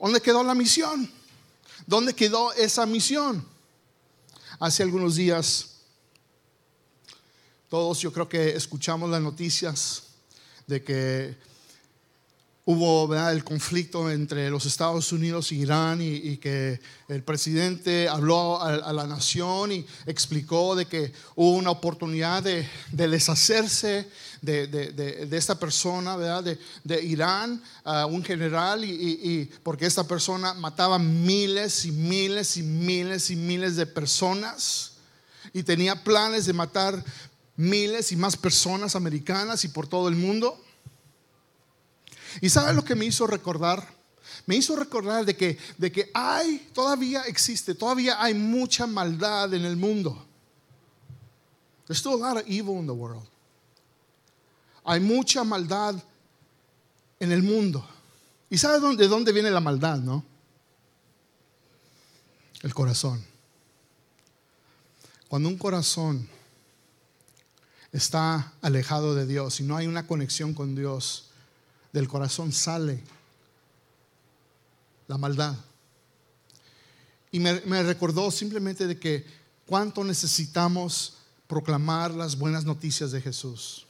¿dónde 0.00 0.20
quedó 0.20 0.42
la 0.42 0.56
misión? 0.56 1.08
¿Dónde 1.86 2.14
quedó 2.14 2.52
esa 2.54 2.84
misión? 2.86 3.46
Hace 4.58 4.82
algunos 4.82 5.14
días, 5.14 5.76
todos 7.68 8.00
yo 8.00 8.12
creo 8.12 8.28
que 8.28 8.56
escuchamos 8.56 9.08
las 9.08 9.22
noticias 9.22 10.07
de 10.68 10.84
que 10.84 11.48
hubo 12.70 13.14
el 13.30 13.44
conflicto 13.44 14.10
entre 14.10 14.50
los 14.50 14.66
Estados 14.66 15.10
Unidos 15.10 15.52
y 15.52 15.60
Irán 15.62 16.00
y, 16.02 16.36
que 16.36 16.78
el 17.08 17.22
presidente 17.22 18.10
habló 18.10 18.60
a, 18.60 18.92
la 18.92 19.06
nación 19.06 19.72
y 19.72 19.86
explicó 20.04 20.76
de 20.76 20.84
que 20.84 21.10
hubo 21.34 21.56
una 21.56 21.70
oportunidad 21.70 22.42
de, 22.42 22.68
deshacerse 22.92 24.06
de, 24.42 25.28
esta 25.32 25.58
persona, 25.58 26.16
¿verdad? 26.16 26.58
De, 26.84 27.02
Irán, 27.02 27.62
un 28.10 28.22
general, 28.22 28.84
y, 28.84 28.90
y, 28.90 29.50
porque 29.62 29.86
esta 29.86 30.04
persona 30.04 30.52
mataba 30.52 30.98
miles 30.98 31.86
y 31.86 31.90
miles 31.90 32.58
y 32.58 32.62
miles 32.62 33.30
y 33.30 33.36
miles 33.36 33.76
de 33.76 33.86
personas 33.86 34.92
y 35.52 35.62
tenía 35.62 36.04
planes 36.04 36.46
de 36.46 36.52
matar 36.52 37.02
miles 37.58 38.12
y 38.12 38.16
más 38.16 38.36
personas 38.36 38.94
americanas 38.94 39.64
y 39.64 39.68
por 39.68 39.86
todo 39.88 40.08
el 40.08 40.14
mundo. 40.14 40.62
¿Y 42.40 42.48
sabe 42.48 42.72
lo 42.72 42.84
que 42.84 42.94
me 42.94 43.04
hizo 43.04 43.26
recordar? 43.26 43.86
Me 44.46 44.56
hizo 44.56 44.76
recordar 44.76 45.26
de 45.26 45.36
que, 45.36 45.58
de 45.76 45.90
que 45.90 46.10
hay, 46.14 46.70
todavía 46.72 47.22
existe, 47.22 47.74
todavía 47.74 48.22
hay 48.22 48.32
mucha 48.32 48.86
maldad 48.86 49.52
en 49.52 49.64
el 49.64 49.76
mundo. 49.76 50.24
There's 51.86 51.98
still 51.98 52.14
a 52.14 52.34
lot 52.34 52.36
of 52.36 52.48
evil 52.48 52.78
in 52.78 52.86
the 52.86 52.92
world. 52.92 53.26
Hay 54.84 55.00
mucha 55.00 55.42
maldad 55.42 55.96
en 57.18 57.32
el 57.32 57.42
mundo. 57.42 57.86
¿Y 58.48 58.56
sabe 58.56 58.96
de 58.96 59.08
dónde 59.08 59.32
viene 59.32 59.50
la 59.50 59.60
maldad, 59.60 59.98
no? 59.98 60.24
El 62.62 62.72
corazón. 62.72 63.24
Cuando 65.28 65.48
un 65.48 65.58
corazón 65.58 66.28
está 67.92 68.52
alejado 68.60 69.14
de 69.14 69.26
Dios 69.26 69.60
y 69.60 69.64
no 69.64 69.76
hay 69.76 69.86
una 69.86 70.06
conexión 70.06 70.54
con 70.54 70.74
Dios, 70.74 71.30
del 71.92 72.08
corazón 72.08 72.52
sale 72.52 73.02
la 75.06 75.18
maldad. 75.18 75.56
Y 77.30 77.40
me, 77.40 77.82
recordó 77.82 78.30
simplemente 78.30 78.86
de 78.86 78.98
que 78.98 79.26
cuánto 79.66 80.04
necesitamos 80.04 81.14
proclamar 81.46 82.12
las 82.12 82.38
buenas 82.38 82.64
noticias 82.64 83.10
de 83.10 83.20
Jesús. 83.20 83.86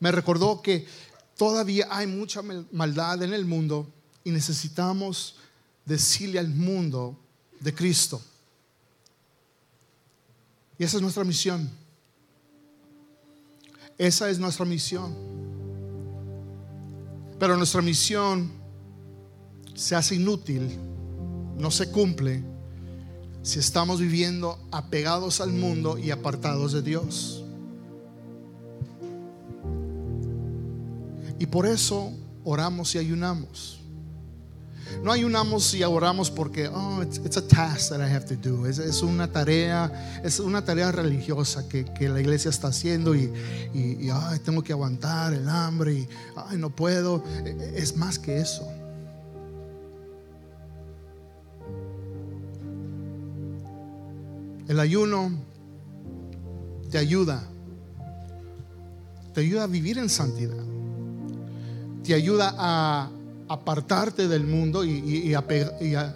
Me 0.00 0.12
recordó 0.12 0.60
que 0.60 0.86
todavía 1.36 1.86
hay 1.90 2.06
mucha 2.06 2.42
maldad 2.72 3.22
en 3.22 3.32
el 3.32 3.44
mundo 3.44 3.90
y 4.24 4.30
necesitamos 4.30 5.36
decirle 5.84 6.38
al 6.38 6.48
mundo 6.48 7.18
de 7.60 7.74
Cristo. 7.74 8.22
Y 10.78 10.84
esa 10.84 10.96
es 10.96 11.02
nuestra 11.02 11.24
misión. 11.24 11.70
Esa 14.02 14.28
es 14.28 14.40
nuestra 14.40 14.64
misión. 14.64 15.14
Pero 17.38 17.56
nuestra 17.56 17.80
misión 17.82 18.50
se 19.76 19.94
hace 19.94 20.16
inútil, 20.16 20.76
no 21.56 21.70
se 21.70 21.88
cumple 21.88 22.42
si 23.42 23.60
estamos 23.60 24.00
viviendo 24.00 24.58
apegados 24.72 25.40
al 25.40 25.52
mundo 25.52 25.98
y 25.98 26.10
apartados 26.10 26.72
de 26.72 26.82
Dios. 26.82 27.44
Y 31.38 31.46
por 31.46 31.64
eso 31.66 32.12
oramos 32.42 32.96
y 32.96 32.98
ayunamos. 32.98 33.81
No 35.02 35.12
ayunamos 35.12 35.74
y 35.74 35.82
oramos 35.82 36.30
porque, 36.30 36.68
oh, 36.68 37.02
it's, 37.02 37.36
a 37.36 37.46
task 37.46 37.90
that 37.90 38.00
I 38.00 38.12
have 38.12 38.26
to 38.26 38.36
do. 38.36 38.66
Es, 38.66 39.02
una 39.02 39.30
tarea, 39.30 40.20
es 40.22 40.40
una 40.40 40.64
tarea 40.64 40.92
religiosa 40.92 41.68
que, 41.68 42.08
la 42.08 42.20
iglesia 42.20 42.50
está 42.50 42.68
haciendo 42.68 43.14
y, 43.14 43.32
y, 43.72 44.10
ay, 44.10 44.38
tengo 44.40 44.62
que 44.62 44.72
aguantar 44.72 45.32
el 45.32 45.48
hambre 45.48 45.94
y 45.94 46.08
ay, 46.36 46.58
no 46.58 46.70
puedo. 46.70 47.24
Es 47.74 47.96
más 47.96 48.18
que 48.18 48.38
eso. 48.38 48.68
El 54.68 54.80
ayuno 54.80 55.30
te 56.90 56.98
ayuda, 56.98 57.42
te 59.34 59.40
ayuda 59.40 59.64
a 59.64 59.66
vivir 59.66 59.98
en 59.98 60.08
santidad, 60.08 60.64
te 62.04 62.14
ayuda 62.14 62.54
a 62.56 63.10
apartarte 63.52 64.28
del 64.28 64.44
mundo 64.44 64.84
y, 64.84 65.34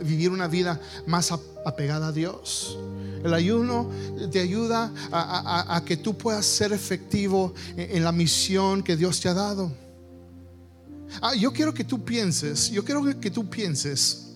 vivir 0.02 0.30
una 0.30 0.48
vida 0.48 0.80
más 1.06 1.32
apegada 1.64 2.08
a 2.08 2.12
Dios. 2.12 2.78
El 3.22 3.34
ayuno 3.34 3.90
te 4.30 4.40
ayuda 4.40 4.92
a, 5.12 5.82
que 5.84 5.96
tú 5.96 6.16
puedas 6.16 6.46
ser 6.46 6.72
efectivo 6.72 7.52
en, 7.76 8.02
la 8.02 8.12
misión 8.12 8.82
que 8.82 8.96
Dios 8.96 9.20
te 9.20 9.28
ha 9.28 9.34
dado. 9.34 9.70
Ah, 11.20 11.34
yo 11.34 11.52
quiero 11.52 11.72
que 11.72 11.84
tú 11.84 12.04
pienses, 12.04 12.70
yo 12.70 12.84
quiero 12.84 13.02
que 13.20 13.30
tú 13.30 13.48
pienses 13.48 14.34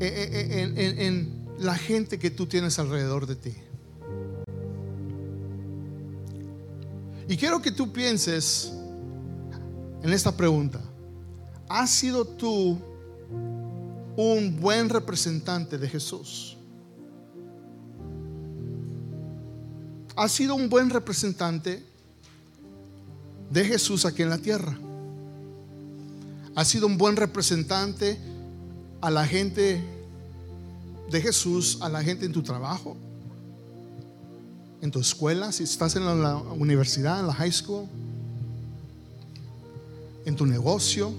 en 0.00 1.46
la 1.58 1.74
gente 1.74 2.18
que 2.18 2.30
tú 2.30 2.46
tienes 2.46 2.78
alrededor 2.78 3.26
de 3.26 3.36
ti. 3.36 3.54
Y 7.28 7.36
quiero 7.36 7.60
que 7.60 7.72
tú 7.72 7.92
pienses 7.92 8.72
en 10.02 10.12
esta 10.12 10.36
pregunta. 10.36 10.80
¿Has 11.68 11.90
sido 11.90 12.24
tú 12.24 12.78
un 14.16 14.60
buen 14.60 14.88
representante 14.88 15.78
de 15.78 15.88
Jesús? 15.88 16.56
¿Has 20.14 20.32
sido 20.32 20.54
un 20.54 20.68
buen 20.68 20.90
representante 20.90 21.82
de 23.50 23.64
Jesús 23.64 24.04
aquí 24.04 24.22
en 24.22 24.30
la 24.30 24.38
tierra? 24.38 24.78
¿Has 26.54 26.68
sido 26.68 26.86
un 26.86 26.96
buen 26.96 27.16
representante 27.16 28.18
a 29.00 29.10
la 29.10 29.26
gente 29.26 29.84
de 31.10 31.20
Jesús, 31.20 31.78
a 31.82 31.88
la 31.88 32.02
gente 32.02 32.24
en 32.24 32.32
tu 32.32 32.42
trabajo? 32.42 32.96
en 34.80 34.90
tu 34.90 35.00
escuela, 35.00 35.52
si 35.52 35.64
estás 35.64 35.96
en 35.96 36.22
la 36.22 36.36
universidad, 36.36 37.20
en 37.20 37.26
la 37.26 37.34
high 37.34 37.52
school, 37.52 37.86
en 40.24 40.36
tu 40.36 40.46
negocio. 40.46 41.12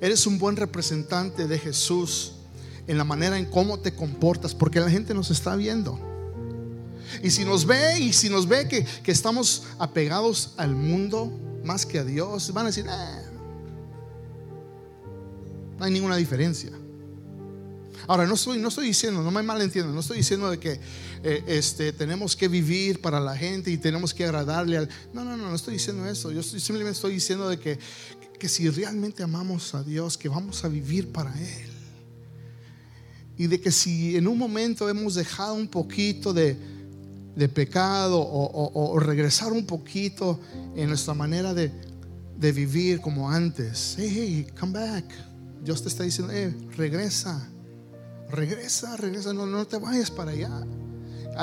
Eres 0.00 0.26
un 0.26 0.38
buen 0.38 0.56
representante 0.56 1.46
de 1.46 1.58
Jesús 1.58 2.32
en 2.86 2.98
la 2.98 3.04
manera 3.04 3.38
en 3.38 3.46
cómo 3.46 3.78
te 3.78 3.94
comportas, 3.94 4.54
porque 4.54 4.80
la 4.80 4.90
gente 4.90 5.14
nos 5.14 5.30
está 5.30 5.56
viendo. 5.56 5.98
Y 7.22 7.30
si 7.30 7.44
nos 7.44 7.66
ve 7.66 7.98
y 7.98 8.12
si 8.12 8.28
nos 8.28 8.46
ve 8.46 8.68
que, 8.68 8.84
que 8.84 9.12
estamos 9.12 9.64
apegados 9.78 10.54
al 10.56 10.74
mundo 10.74 11.32
más 11.64 11.86
que 11.86 11.98
a 11.98 12.04
Dios, 12.04 12.52
van 12.52 12.66
a 12.66 12.68
decir, 12.68 12.86
eh, 12.86 13.22
no 15.78 15.84
hay 15.84 15.92
ninguna 15.92 16.16
diferencia. 16.16 16.70
Ahora, 18.08 18.26
no 18.26 18.34
estoy, 18.34 18.58
no 18.58 18.68
estoy 18.68 18.86
diciendo, 18.86 19.22
no 19.22 19.30
me 19.30 19.42
malentiendo, 19.42 19.92
no 19.92 20.00
estoy 20.00 20.18
diciendo 20.18 20.50
de 20.50 20.58
que 20.58 20.80
eh, 21.24 21.44
este, 21.48 21.92
tenemos 21.92 22.36
que 22.36 22.48
vivir 22.48 23.00
para 23.00 23.18
la 23.18 23.36
gente 23.36 23.70
y 23.70 23.78
tenemos 23.78 24.14
que 24.14 24.24
agradarle 24.24 24.76
al... 24.76 24.88
No, 25.12 25.24
no, 25.24 25.36
no, 25.36 25.48
no 25.50 25.54
estoy 25.56 25.74
diciendo 25.74 26.06
eso. 26.06 26.30
Yo 26.30 26.42
simplemente 26.42 26.92
estoy 26.92 27.14
diciendo 27.14 27.48
de 27.48 27.58
que, 27.58 27.78
que 28.38 28.48
si 28.48 28.68
realmente 28.70 29.22
amamos 29.22 29.74
a 29.74 29.82
Dios, 29.82 30.16
que 30.16 30.28
vamos 30.28 30.64
a 30.64 30.68
vivir 30.68 31.10
para 31.10 31.32
Él. 31.40 31.70
Y 33.38 33.48
de 33.48 33.60
que 33.60 33.72
si 33.72 34.16
en 34.16 34.28
un 34.28 34.38
momento 34.38 34.88
hemos 34.88 35.14
dejado 35.14 35.54
un 35.54 35.68
poquito 35.68 36.32
de, 36.32 36.56
de 37.34 37.48
pecado 37.48 38.18
o, 38.18 38.98
regresar 38.98 39.52
un 39.52 39.66
poquito 39.66 40.40
en 40.74 40.88
nuestra 40.88 41.12
manera 41.12 41.52
de, 41.52 41.70
de 42.38 42.52
vivir 42.52 43.00
como 43.00 43.28
antes. 43.30 43.96
Hey, 43.98 44.10
hey, 44.10 44.46
come 44.58 44.72
back. 44.72 45.04
Dios 45.62 45.82
te 45.82 45.88
está 45.88 46.04
diciendo, 46.04 46.32
hey, 46.34 46.54
regresa. 46.76 47.46
Regresa, 48.30 48.96
regresa, 48.96 49.32
no, 49.32 49.46
no 49.46 49.66
te 49.66 49.78
vayas 49.78 50.10
para 50.10 50.32
allá. 50.32 50.66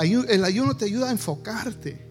El 0.02 0.44
ayuno 0.44 0.76
te 0.76 0.84
ayuda 0.84 1.08
a 1.08 1.12
enfocarte. 1.12 2.04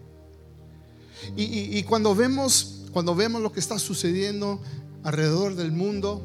Y, 1.36 1.82
cuando 1.84 2.14
vemos, 2.14 2.86
cuando 2.92 3.14
vemos 3.14 3.40
lo 3.40 3.52
que 3.52 3.60
está 3.60 3.78
sucediendo 3.78 4.60
alrededor 5.02 5.54
del 5.54 5.72
mundo, 5.72 6.22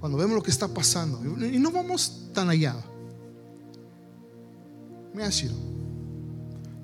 cuando 0.00 0.18
vemos 0.18 0.36
lo 0.36 0.42
que 0.42 0.50
está 0.50 0.68
pasando, 0.68 1.20
y 1.44 1.58
no 1.58 1.70
vamos 1.70 2.28
tan 2.32 2.48
allá. 2.48 2.76
Me 5.14 5.24
ha 5.24 5.32
sido 5.32 5.54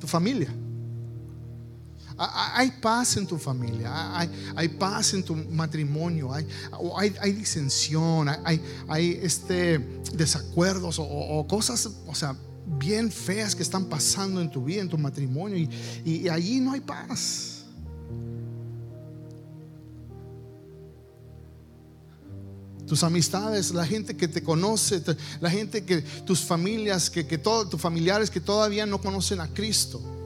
tu 0.01 0.07
familia. 0.07 0.53
Hay 2.19 2.71
paz 2.73 3.17
en 3.17 3.27
tu 3.27 3.39
familia, 3.39 4.19
hay, 4.55 4.69
paz 4.69 5.15
en 5.15 5.23
tu 5.23 5.35
matrimonio, 5.35 6.33
hay, 6.33 6.47
hay, 7.21 7.33
disensión, 7.33 8.29
hay, 8.29 8.61
hay 8.89 9.19
este, 9.23 9.79
desacuerdos 10.15 10.97
o, 10.99 11.47
cosas, 11.49 11.89
o 12.07 12.15
sea, 12.15 12.37
bien 12.79 13.11
feas 13.11 13.55
que 13.55 13.63
están 13.63 13.87
pasando 13.87 14.41
en 14.41 14.51
tu 14.51 14.65
vida, 14.65 14.83
en 14.83 14.89
tu 14.89 14.99
matrimonio, 14.99 15.69
y, 16.05 16.29
allí 16.29 16.61
no 16.61 16.73
hay 16.73 16.81
paz. 16.81 17.65
Tus 22.87 23.03
amistades, 23.03 23.73
la 23.73 23.87
gente 23.87 24.15
que 24.15 24.29
te 24.29 24.43
conoce, 24.43 25.03
la 25.41 25.49
gente 25.49 25.83
que, 25.83 26.03
tus 26.03 26.41
familias, 26.41 27.09
que, 27.09 27.25
tus 27.39 27.81
familiares 27.81 28.31
que 28.31 28.41
todavía 28.41 28.85
no 28.85 29.01
conocen 29.01 29.41
a 29.41 29.49
Cristo. 29.49 30.22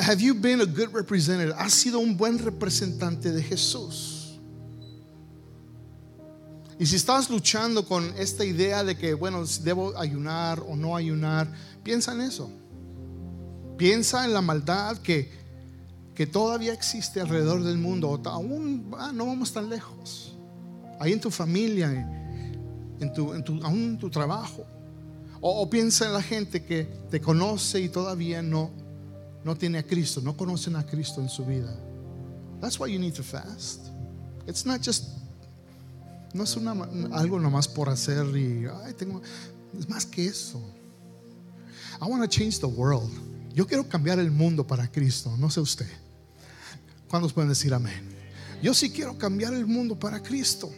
Have 0.00 0.22
you 0.22 0.34
been 0.34 0.60
a 0.62 0.64
good 0.64 0.94
representative? 0.94 1.54
¿Has 1.58 1.74
sido 1.74 1.98
un 1.98 2.16
buen 2.16 2.38
representante 2.38 3.30
de 3.30 3.42
Jesús? 3.42 4.38
Y 6.78 6.86
si 6.86 6.96
estás 6.96 7.28
luchando 7.28 7.84
con 7.86 8.12
esta 8.16 8.44
idea 8.44 8.82
de 8.82 8.96
que, 8.96 9.12
bueno, 9.14 9.44
debo 9.62 9.96
ayunar 9.98 10.60
o 10.60 10.74
no 10.74 10.96
ayunar, 10.96 11.46
piensa 11.82 12.12
en 12.12 12.22
eso. 12.22 12.50
Piensa 13.76 14.24
en 14.24 14.32
la 14.32 14.40
maldad 14.40 14.96
que, 14.98 15.30
que 16.14 16.26
todavía 16.26 16.72
existe 16.72 17.20
alrededor 17.20 17.62
del 17.62 17.76
mundo. 17.76 18.20
Aún 18.24 18.90
ah, 18.98 19.12
no 19.12 19.26
vamos 19.26 19.52
tan 19.52 19.68
lejos. 19.68 20.34
Ahí 20.98 21.12
en 21.12 21.20
tu 21.20 21.30
familia, 21.30 21.90
en 22.98 23.12
tu, 23.12 23.34
en 23.34 23.44
tu, 23.44 23.62
aún 23.62 23.98
tu 23.98 24.08
trabajo. 24.08 24.64
O 25.40 25.68
piensa 25.68 26.06
en 26.06 26.14
la 26.14 26.22
gente 26.22 26.64
que 26.64 26.84
te 27.10 27.20
conoce 27.20 27.80
y 27.80 27.88
todavía 27.88 28.42
no 28.42 28.81
no 29.44 29.56
tiene 29.56 29.78
a 29.78 29.82
Cristo, 29.82 30.20
no 30.20 30.36
conocen 30.36 30.76
a 30.76 30.84
Cristo 30.84 31.20
en 31.20 31.28
su 31.28 31.44
vida. 31.44 31.74
That's 32.60 32.78
why 32.78 32.92
you 32.92 32.98
need 32.98 33.14
to 33.14 33.22
fast. 33.22 33.88
It's 34.46 34.64
not 34.64 34.82
just, 34.82 35.04
no 36.32 36.44
es 36.44 36.56
algo 37.12 37.40
nomás 37.40 37.68
por 37.68 37.88
hacer 37.88 38.24
y, 38.36 38.66
ay, 38.84 38.94
tengo, 38.94 39.20
es 39.78 39.88
más 39.88 40.06
que 40.06 40.26
eso. 40.26 40.60
I 42.00 42.06
want 42.06 42.22
to 42.22 42.28
change 42.28 42.58
the 42.58 42.66
world. 42.66 43.10
Yo 43.54 43.66
quiero 43.66 43.88
cambiar 43.88 44.18
el 44.18 44.30
mundo 44.30 44.66
para 44.66 44.90
Cristo, 44.90 45.36
no 45.36 45.50
sé 45.50 45.60
usted. 45.60 45.88
¿Cuántos 47.08 47.32
pueden 47.32 47.50
decir 47.50 47.74
amén? 47.74 48.08
Yo 48.62 48.72
sí 48.74 48.90
quiero 48.90 49.18
cambiar 49.18 49.52
el 49.54 49.66
mundo 49.66 49.98
para 49.98 50.22
Cristo. 50.22 50.70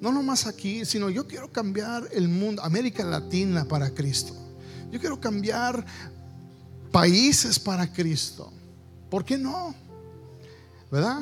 No 0.00 0.12
nomás 0.12 0.46
aquí, 0.46 0.84
sino 0.84 1.10
yo 1.10 1.26
quiero 1.26 1.50
cambiar 1.50 2.08
el 2.12 2.28
mundo, 2.28 2.62
América 2.62 3.04
Latina 3.04 3.64
para 3.64 3.90
Cristo. 3.90 4.34
Yo 4.90 5.00
quiero 5.00 5.20
cambiar 5.20 5.84
países 6.96 7.58
para 7.58 7.92
Cristo. 7.92 8.50
¿Por 9.10 9.22
qué 9.22 9.36
no? 9.36 9.74
¿Verdad? 10.90 11.20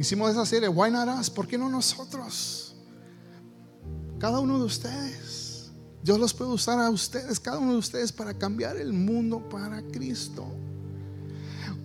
Hicimos 0.00 0.32
esa 0.32 0.44
serie, 0.44 0.68
Why 0.68 0.90
Not 0.90 1.20
Us? 1.20 1.30
¿Por 1.30 1.46
qué 1.46 1.56
no 1.56 1.68
nosotros? 1.68 2.74
Cada 4.18 4.40
uno 4.40 4.58
de 4.58 4.64
ustedes. 4.64 5.70
Dios 6.02 6.18
los 6.18 6.34
puede 6.34 6.50
usar 6.50 6.80
a 6.80 6.90
ustedes, 6.90 7.38
cada 7.38 7.58
uno 7.58 7.74
de 7.74 7.78
ustedes, 7.78 8.10
para 8.10 8.34
cambiar 8.34 8.78
el 8.78 8.92
mundo 8.92 9.48
para 9.48 9.80
Cristo. 9.80 10.44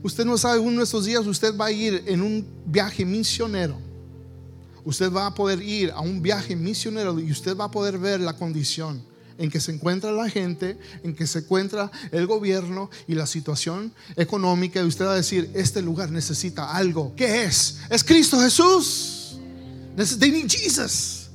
Usted 0.02 0.26
no 0.26 0.36
sabe, 0.36 0.58
uno 0.58 0.80
de 0.80 0.84
estos 0.86 1.06
días 1.06 1.24
usted 1.28 1.56
va 1.56 1.68
a 1.68 1.72
ir 1.72 2.04
en 2.08 2.24
un 2.24 2.44
viaje 2.66 3.06
misionero. 3.06 3.78
Usted 4.84 5.14
va 5.14 5.28
a 5.28 5.36
poder 5.36 5.62
ir 5.62 5.92
a 5.92 6.02
un 6.02 6.24
viaje 6.24 6.56
misionero 6.56 7.20
y 7.20 7.32
usted 7.32 7.56
va 7.56 7.66
a 7.66 7.72
poder 7.72 8.00
ver 8.00 8.20
la 8.20 8.34
condición 8.36 9.11
en 9.38 9.50
que 9.50 9.60
se 9.60 9.72
encuentra 9.72 10.12
la 10.12 10.30
gente, 10.30 10.78
en 11.04 11.16
que 11.16 11.28
se 11.28 11.40
encuentra 11.40 11.92
el 12.12 12.28
gobierno 12.28 12.90
y 13.08 13.16
la 13.16 13.26
situación 13.26 13.94
económica, 14.16 14.82
y 14.82 14.86
usted 14.86 15.06
va 15.06 15.14
a 15.14 15.16
decir, 15.16 15.50
este 15.54 15.82
lugar 15.82 16.12
necesita 16.12 16.76
algo. 16.76 17.14
¿Qué 17.16 17.44
es? 17.44 17.80
Es 17.90 18.04
Cristo 18.04 18.40
Jesús. 18.40 19.40
They 20.20 20.32
need 20.32 20.50
Jesus. 20.50 21.30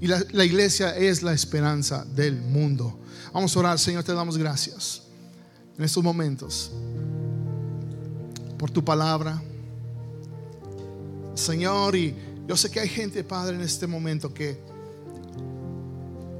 Y 0.00 0.06
la, 0.06 0.24
la 0.32 0.44
iglesia 0.44 0.96
es 0.96 1.22
la 1.22 1.32
esperanza 1.32 2.04
del 2.04 2.36
mundo. 2.36 2.98
Vamos 3.32 3.56
a 3.56 3.60
orar, 3.60 3.78
Señor, 3.78 4.04
te 4.04 4.12
damos 4.12 4.36
gracias 4.36 5.02
en 5.78 5.84
estos 5.84 6.02
momentos 6.02 6.70
por 8.58 8.70
tu 8.70 8.84
palabra. 8.84 9.42
Señor, 11.34 11.96
y 11.96 12.14
yo 12.46 12.56
sé 12.56 12.70
que 12.70 12.80
hay 12.80 12.88
gente, 12.88 13.24
Padre, 13.24 13.56
en 13.56 13.62
este 13.62 13.86
momento 13.86 14.32
que 14.32 14.60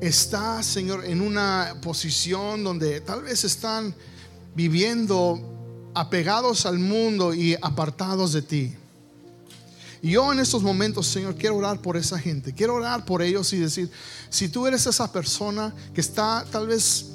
está, 0.02 0.62
Señor, 0.64 1.04
en 1.04 1.20
una 1.20 1.76
posición 1.80 2.64
donde 2.64 3.00
tal 3.00 3.22
vez 3.22 3.44
están 3.44 3.94
viviendo 4.54 5.40
apegados 5.94 6.66
al 6.66 6.80
mundo 6.80 7.32
y 7.32 7.56
apartados 7.62 8.32
de 8.32 8.42
ti. 8.42 8.74
Y 10.02 10.10
yo 10.10 10.32
en 10.32 10.40
estos 10.40 10.64
momentos, 10.64 11.06
Señor, 11.06 11.36
quiero 11.36 11.56
orar 11.56 11.80
por 11.80 11.96
esa 11.96 12.18
gente. 12.18 12.52
Quiero 12.52 12.74
orar 12.74 13.04
por 13.04 13.22
ellos 13.22 13.52
y 13.52 13.58
decir, 13.58 13.88
si 14.28 14.48
tú 14.48 14.66
eres 14.66 14.84
esa 14.86 15.10
persona 15.12 15.72
que 15.94 16.00
está 16.00 16.44
tal 16.50 16.66
vez 16.66 17.06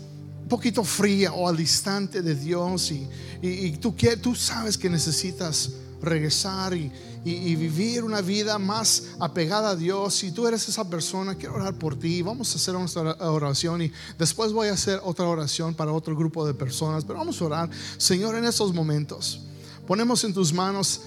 un 0.43 0.47
poquito 0.47 0.81
fría 0.85 1.33
o 1.33 1.49
al 1.49 1.57
distante 1.57 2.21
de 2.21 2.35
Dios 2.35 2.89
y, 2.91 3.05
y, 3.41 3.71
tú, 3.73 3.93
tú 4.21 4.33
sabes 4.33 4.77
que 4.77 4.89
necesitas 4.89 5.71
regresar 6.01 6.75
y, 6.75 6.91
y, 7.25 7.55
vivir 7.55 8.03
una 8.03 8.21
vida 8.21 8.57
más 8.57 9.03
apegada 9.19 9.71
a 9.71 9.75
Dios. 9.75 10.15
Si 10.15 10.31
tú 10.31 10.47
eres 10.47 10.67
esa 10.69 10.89
persona, 10.89 11.35
quiero 11.35 11.55
orar 11.55 11.73
por 11.75 11.97
ti. 11.97 12.21
Vamos 12.21 12.53
a 12.53 12.57
hacer 12.57 12.73
nuestra 12.75 13.15
oración 13.29 13.81
y 13.81 13.91
después 14.17 14.53
voy 14.53 14.69
a 14.69 14.73
hacer 14.73 14.99
otra 15.03 15.27
oración 15.27 15.73
para 15.73 15.91
otro 15.91 16.15
grupo 16.15 16.45
de 16.45 16.53
personas. 16.53 17.03
Pero 17.03 17.19
vamos 17.19 17.41
a 17.41 17.45
orar, 17.45 17.69
Señor, 17.97 18.35
en 18.35 18.45
estos 18.45 18.73
momentos. 18.73 19.41
Ponemos 19.85 20.23
en 20.23 20.33
tus 20.33 20.53
manos 20.53 21.01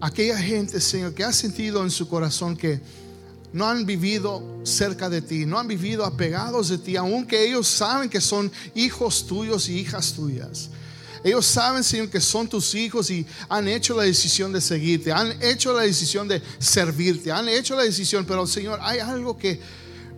aquella 0.00 0.38
gente, 0.38 0.80
Señor, 0.80 1.14
que 1.14 1.24
ha 1.24 1.32
sentido 1.32 1.82
en 1.82 1.90
su 1.90 2.08
corazón 2.08 2.56
que 2.56 2.80
no 3.52 3.66
han 3.66 3.84
vivido 3.84 4.42
cerca 4.64 5.08
de 5.10 5.22
ti, 5.22 5.46
no 5.46 5.58
han 5.58 5.68
vivido 5.68 6.04
apegados 6.04 6.68
de 6.68 6.78
ti, 6.78 6.96
aunque 6.96 7.46
ellos 7.46 7.68
saben 7.68 8.08
que 8.08 8.20
son 8.20 8.50
hijos 8.74 9.26
tuyos 9.26 9.68
y 9.68 9.78
hijas 9.78 10.14
tuyas. 10.14 10.70
Ellos 11.24 11.46
saben, 11.46 11.84
Señor, 11.84 12.08
que 12.08 12.20
son 12.20 12.48
tus 12.48 12.74
hijos 12.74 13.08
y 13.10 13.24
han 13.48 13.68
hecho 13.68 13.96
la 13.96 14.02
decisión 14.02 14.52
de 14.52 14.60
seguirte, 14.60 15.12
han 15.12 15.40
hecho 15.40 15.72
la 15.72 15.82
decisión 15.82 16.26
de 16.26 16.42
servirte, 16.58 17.30
han 17.30 17.48
hecho 17.48 17.76
la 17.76 17.84
decisión, 17.84 18.24
pero 18.26 18.46
Señor, 18.46 18.80
hay 18.82 18.98
algo 18.98 19.36
que 19.36 19.60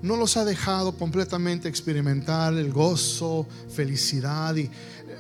no 0.00 0.16
los 0.16 0.36
ha 0.36 0.44
dejado 0.44 0.92
completamente 0.92 1.68
experimentar 1.68 2.54
el 2.54 2.72
gozo, 2.72 3.46
felicidad 3.74 4.56
y 4.56 4.70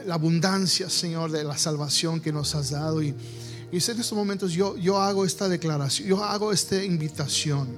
la 0.06 0.14
abundancia, 0.14 0.88
Señor, 0.88 1.30
de 1.30 1.44
la 1.44 1.56
salvación 1.58 2.20
que 2.20 2.32
nos 2.32 2.54
has 2.54 2.70
dado. 2.70 3.02
Y, 3.02 3.08
y 3.70 3.76
en 3.76 3.76
estos 3.76 4.12
momentos 4.12 4.52
yo, 4.52 4.76
yo 4.78 4.98
hago 5.00 5.24
esta 5.24 5.48
declaración, 5.48 6.08
yo 6.08 6.24
hago 6.24 6.50
esta 6.50 6.82
invitación 6.82 7.68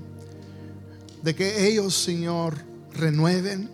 de 1.23 1.35
que 1.35 1.67
ellos, 1.69 1.95
Señor, 1.95 2.57
renueven, 2.93 3.69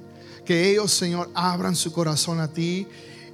que 0.47 0.71
ellos, 0.71 0.91
Señor, 0.91 1.31
abran 1.35 1.77
su 1.77 1.93
corazón 1.93 2.41
a 2.41 2.49
ti 2.49 2.87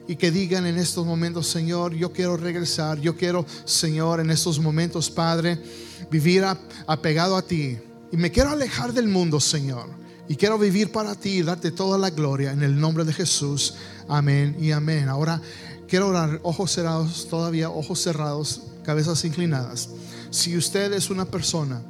y 0.08 0.16
que 0.16 0.30
digan 0.30 0.66
en 0.66 0.78
estos 0.78 1.04
momentos, 1.04 1.46
Señor, 1.46 1.94
yo 1.94 2.12
quiero 2.12 2.38
regresar, 2.38 2.98
yo 2.98 3.14
quiero, 3.14 3.44
Señor, 3.66 4.20
en 4.20 4.30
estos 4.30 4.58
momentos, 4.58 5.10
Padre, 5.10 5.62
vivir 6.10 6.44
apegado 6.86 7.36
a 7.36 7.42
ti. 7.42 7.78
Y 8.10 8.16
me 8.16 8.32
quiero 8.32 8.48
alejar 8.48 8.94
del 8.94 9.06
mundo, 9.06 9.38
Señor. 9.38 9.90
Y 10.26 10.36
quiero 10.36 10.58
vivir 10.58 10.90
para 10.90 11.14
ti 11.14 11.38
y 11.38 11.42
darte 11.42 11.70
toda 11.70 11.98
la 11.98 12.08
gloria 12.08 12.52
en 12.52 12.62
el 12.62 12.80
nombre 12.80 13.04
de 13.04 13.12
Jesús. 13.12 13.74
Amén 14.08 14.56
y 14.58 14.72
amén. 14.72 15.10
Ahora 15.10 15.42
quiero 15.86 16.08
orar, 16.08 16.40
ojos 16.42 16.72
cerrados, 16.72 17.28
todavía 17.28 17.68
ojos 17.68 18.00
cerrados, 18.00 18.62
cabezas 18.84 19.22
inclinadas. 19.26 19.90
Si 20.30 20.56
usted 20.56 20.90
es 20.94 21.10
una 21.10 21.26
persona 21.26 21.82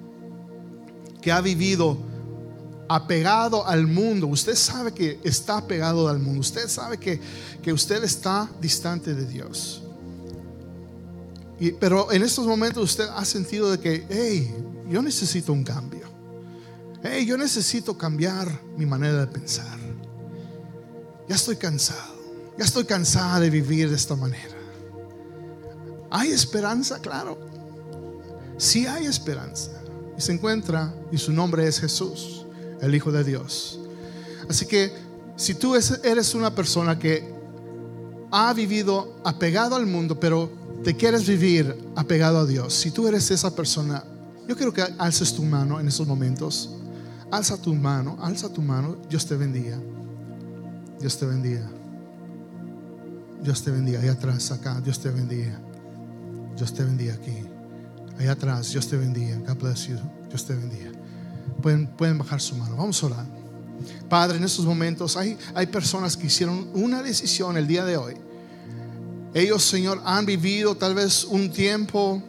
que 1.22 1.30
ha 1.30 1.40
vivido 1.40 1.98
apegado 2.88 3.66
al 3.66 3.86
mundo, 3.86 4.26
usted 4.26 4.54
sabe 4.54 4.92
que 4.92 5.20
está 5.22 5.58
apegado 5.58 6.08
al 6.08 6.18
mundo, 6.18 6.40
usted 6.40 6.68
sabe 6.68 6.98
que, 6.98 7.20
que 7.62 7.72
usted 7.72 8.02
está 8.02 8.50
distante 8.60 9.14
de 9.14 9.26
Dios. 9.26 9.82
Y, 11.60 11.72
pero 11.72 12.10
en 12.12 12.22
estos 12.22 12.46
momentos 12.46 12.82
usted 12.82 13.08
ha 13.14 13.24
sentido 13.24 13.70
de 13.70 13.78
que, 13.78 14.06
hey, 14.08 14.54
yo 14.88 15.02
necesito 15.02 15.52
un 15.52 15.64
cambio. 15.64 16.08
Hey, 17.02 17.26
yo 17.26 17.36
necesito 17.36 17.96
cambiar 17.98 18.60
mi 18.76 18.86
manera 18.86 19.20
de 19.20 19.26
pensar. 19.26 19.78
Ya 21.28 21.36
estoy 21.36 21.56
cansado. 21.56 22.16
Ya 22.56 22.64
estoy 22.64 22.84
cansada 22.84 23.38
de 23.40 23.50
vivir 23.50 23.90
de 23.90 23.96
esta 23.96 24.16
manera. 24.16 24.56
Hay 26.10 26.30
esperanza, 26.30 27.00
claro. 27.00 27.38
Sí 28.56 28.86
hay 28.86 29.06
esperanza. 29.06 29.70
Y 30.16 30.20
se 30.20 30.32
encuentra, 30.32 30.92
y 31.12 31.18
su 31.18 31.32
nombre 31.32 31.66
es 31.68 31.78
Jesús 31.78 32.46
el 32.80 32.94
Hijo 32.94 33.12
de 33.12 33.24
Dios. 33.24 33.78
Así 34.48 34.66
que 34.66 34.92
si 35.36 35.54
tú 35.54 35.74
eres 35.74 36.34
una 36.34 36.54
persona 36.54 36.98
que 36.98 37.32
ha 38.30 38.52
vivido 38.52 39.20
apegado 39.24 39.76
al 39.76 39.86
mundo, 39.86 40.18
pero 40.18 40.50
te 40.84 40.96
quieres 40.96 41.26
vivir 41.26 41.76
apegado 41.96 42.38
a 42.38 42.46
Dios, 42.46 42.74
si 42.74 42.90
tú 42.90 43.06
eres 43.06 43.30
esa 43.30 43.54
persona, 43.54 44.04
yo 44.48 44.56
quiero 44.56 44.72
que 44.72 44.82
alces 44.98 45.34
tu 45.34 45.42
mano 45.42 45.78
en 45.78 45.88
esos 45.88 46.06
momentos. 46.06 46.70
Alza 47.30 47.60
tu 47.60 47.74
mano, 47.74 48.16
alza 48.20 48.48
tu 48.48 48.62
mano. 48.62 48.96
Dios 49.08 49.26
te 49.26 49.36
bendiga. 49.36 49.78
Dios 50.98 51.18
te 51.18 51.26
bendiga. 51.26 51.68
Dios 53.42 53.62
te 53.62 53.70
bendiga. 53.70 54.00
Ahí 54.00 54.08
atrás, 54.08 54.50
acá. 54.50 54.80
Dios 54.80 54.98
te 54.98 55.10
bendiga. 55.10 55.60
Dios 56.56 56.72
te 56.72 56.82
bendiga 56.84 57.14
aquí. 57.14 57.44
Ahí 58.18 58.28
atrás. 58.28 58.72
Dios 58.72 58.88
te 58.88 58.96
bendiga. 58.96 59.36
God 59.46 59.58
bless 59.58 59.86
you. 59.88 59.98
Dios 60.30 60.46
te 60.46 60.54
bendiga. 60.54 60.97
Pueden, 61.62 62.18
bajar 62.18 62.40
su 62.40 62.56
mano. 62.56 62.76
Vamos 62.76 63.02
a 63.02 63.06
orar. 63.06 63.26
Padre, 64.08 64.38
en 64.38 64.44
estos 64.44 64.64
momentos 64.64 65.16
hay, 65.16 65.36
hay 65.54 65.66
personas 65.66 66.16
que 66.16 66.26
hicieron 66.26 66.68
una 66.74 67.02
decisión 67.02 67.56
el 67.56 67.66
día 67.66 67.84
de 67.84 67.96
hoy. 67.96 68.14
Ellos, 69.34 69.62
Señor, 69.62 70.00
han 70.04 70.24
vivido 70.24 70.76
tal 70.76 70.94
vez 70.94 71.24
un 71.24 71.50
tiempo 71.50 72.22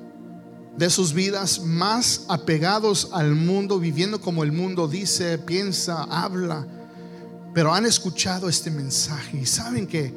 de 0.77 0.89
sus 0.89 1.13
vidas 1.13 1.61
más 1.61 2.25
apegados 2.27 3.09
al 3.11 3.35
mundo, 3.35 3.79
viviendo 3.79 4.21
como 4.21 4.43
el 4.43 4.51
mundo 4.51 4.87
dice, 4.87 5.37
piensa, 5.37 6.03
habla, 6.03 6.65
pero 7.53 7.73
han 7.73 7.85
escuchado 7.85 8.47
este 8.47 8.71
mensaje 8.71 9.39
y 9.41 9.45
saben 9.45 9.87
que 9.87 10.13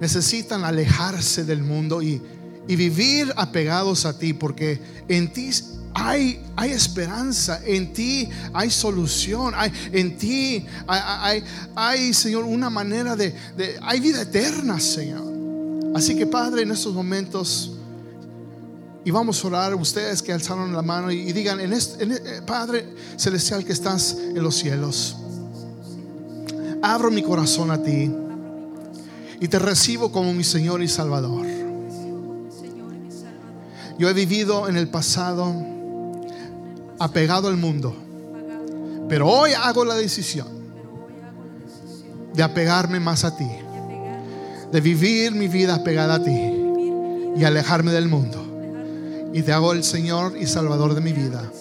necesitan 0.00 0.64
alejarse 0.64 1.44
del 1.44 1.62
mundo 1.62 2.00
y, 2.02 2.22
y 2.68 2.76
vivir 2.76 3.32
apegados 3.36 4.04
a 4.04 4.18
ti, 4.18 4.32
porque 4.32 4.80
en 5.08 5.32
ti 5.32 5.50
hay, 5.94 6.40
esperanza, 6.64 7.60
en 7.64 7.92
ti 7.92 8.28
hay 8.52 8.70
solución, 8.70 9.54
en 9.92 10.16
ti 10.16 10.64
hay, 10.86 12.14
Señor, 12.14 12.44
una 12.44 12.70
manera 12.70 13.16
de, 13.16 13.34
hay 13.82 14.00
vida 14.00 14.22
eterna, 14.22 14.78
Señor. 14.78 15.30
Así 15.94 16.14
que 16.14 16.26
Padre, 16.26 16.62
en 16.62 16.70
estos 16.70 16.94
momentos, 16.94 17.72
y 19.04 19.10
vamos 19.10 19.42
a 19.42 19.48
orar 19.48 19.74
ustedes 19.74 20.22
que 20.22 20.32
alzaron 20.32 20.72
la 20.72 20.82
mano 20.82 21.10
y, 21.10 21.32
digan, 21.32 21.58
eh, 21.60 22.42
Padre 22.46 22.86
Celestial 23.16 23.64
que 23.64 23.72
estás 23.72 24.16
en 24.18 24.42
los 24.42 24.56
cielos, 24.56 25.16
abro 26.82 27.10
mi 27.10 27.22
corazón 27.22 27.70
a 27.70 27.82
ti 27.82 28.10
y 29.40 29.48
te 29.48 29.58
recibo 29.58 30.12
como 30.12 30.32
mi 30.32 30.44
Señor 30.44 30.82
y 30.82 30.88
Salvador. 30.88 31.59
Yo 34.00 34.08
he 34.08 34.14
vivido 34.14 34.66
en 34.66 34.78
el 34.78 34.88
pasado 34.88 35.54
apegado 36.98 37.48
al 37.48 37.58
mundo. 37.58 37.94
Pero 39.10 39.28
hoy 39.28 39.50
hago 39.52 39.84
la 39.84 39.94
decisión 39.94 40.48
de 42.32 42.42
apegarme 42.42 42.98
más 42.98 43.24
a 43.24 43.36
ti. 43.36 43.46
De 44.72 44.80
vivir 44.80 45.32
mi 45.32 45.48
vida 45.48 45.74
apegada 45.74 46.14
a 46.14 46.24
ti. 46.24 46.32
Y 47.36 47.44
alejarme 47.44 47.92
del 47.92 48.08
mundo. 48.08 48.42
Y 49.34 49.42
te 49.42 49.52
hago 49.52 49.74
el 49.74 49.84
Señor 49.84 50.34
y 50.34 50.46
Salvador 50.46 50.94
de 50.94 51.02
mi 51.02 51.12
vida. 51.12 51.52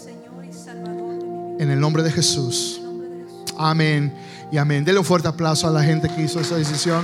En 1.60 1.70
el 1.70 1.78
nombre 1.82 2.04
de 2.04 2.12
Jesús. 2.12 2.80
Amén 3.58 4.14
y 4.50 4.58
amén. 4.58 4.86
Dele 4.86 5.00
un 5.00 5.04
fuerte 5.06 5.28
aplauso 5.28 5.68
a 5.68 5.72
la 5.72 5.84
gente 5.84 6.08
que 6.08 6.22
hizo 6.22 6.40
esa 6.40 6.56
decisión. 6.56 7.04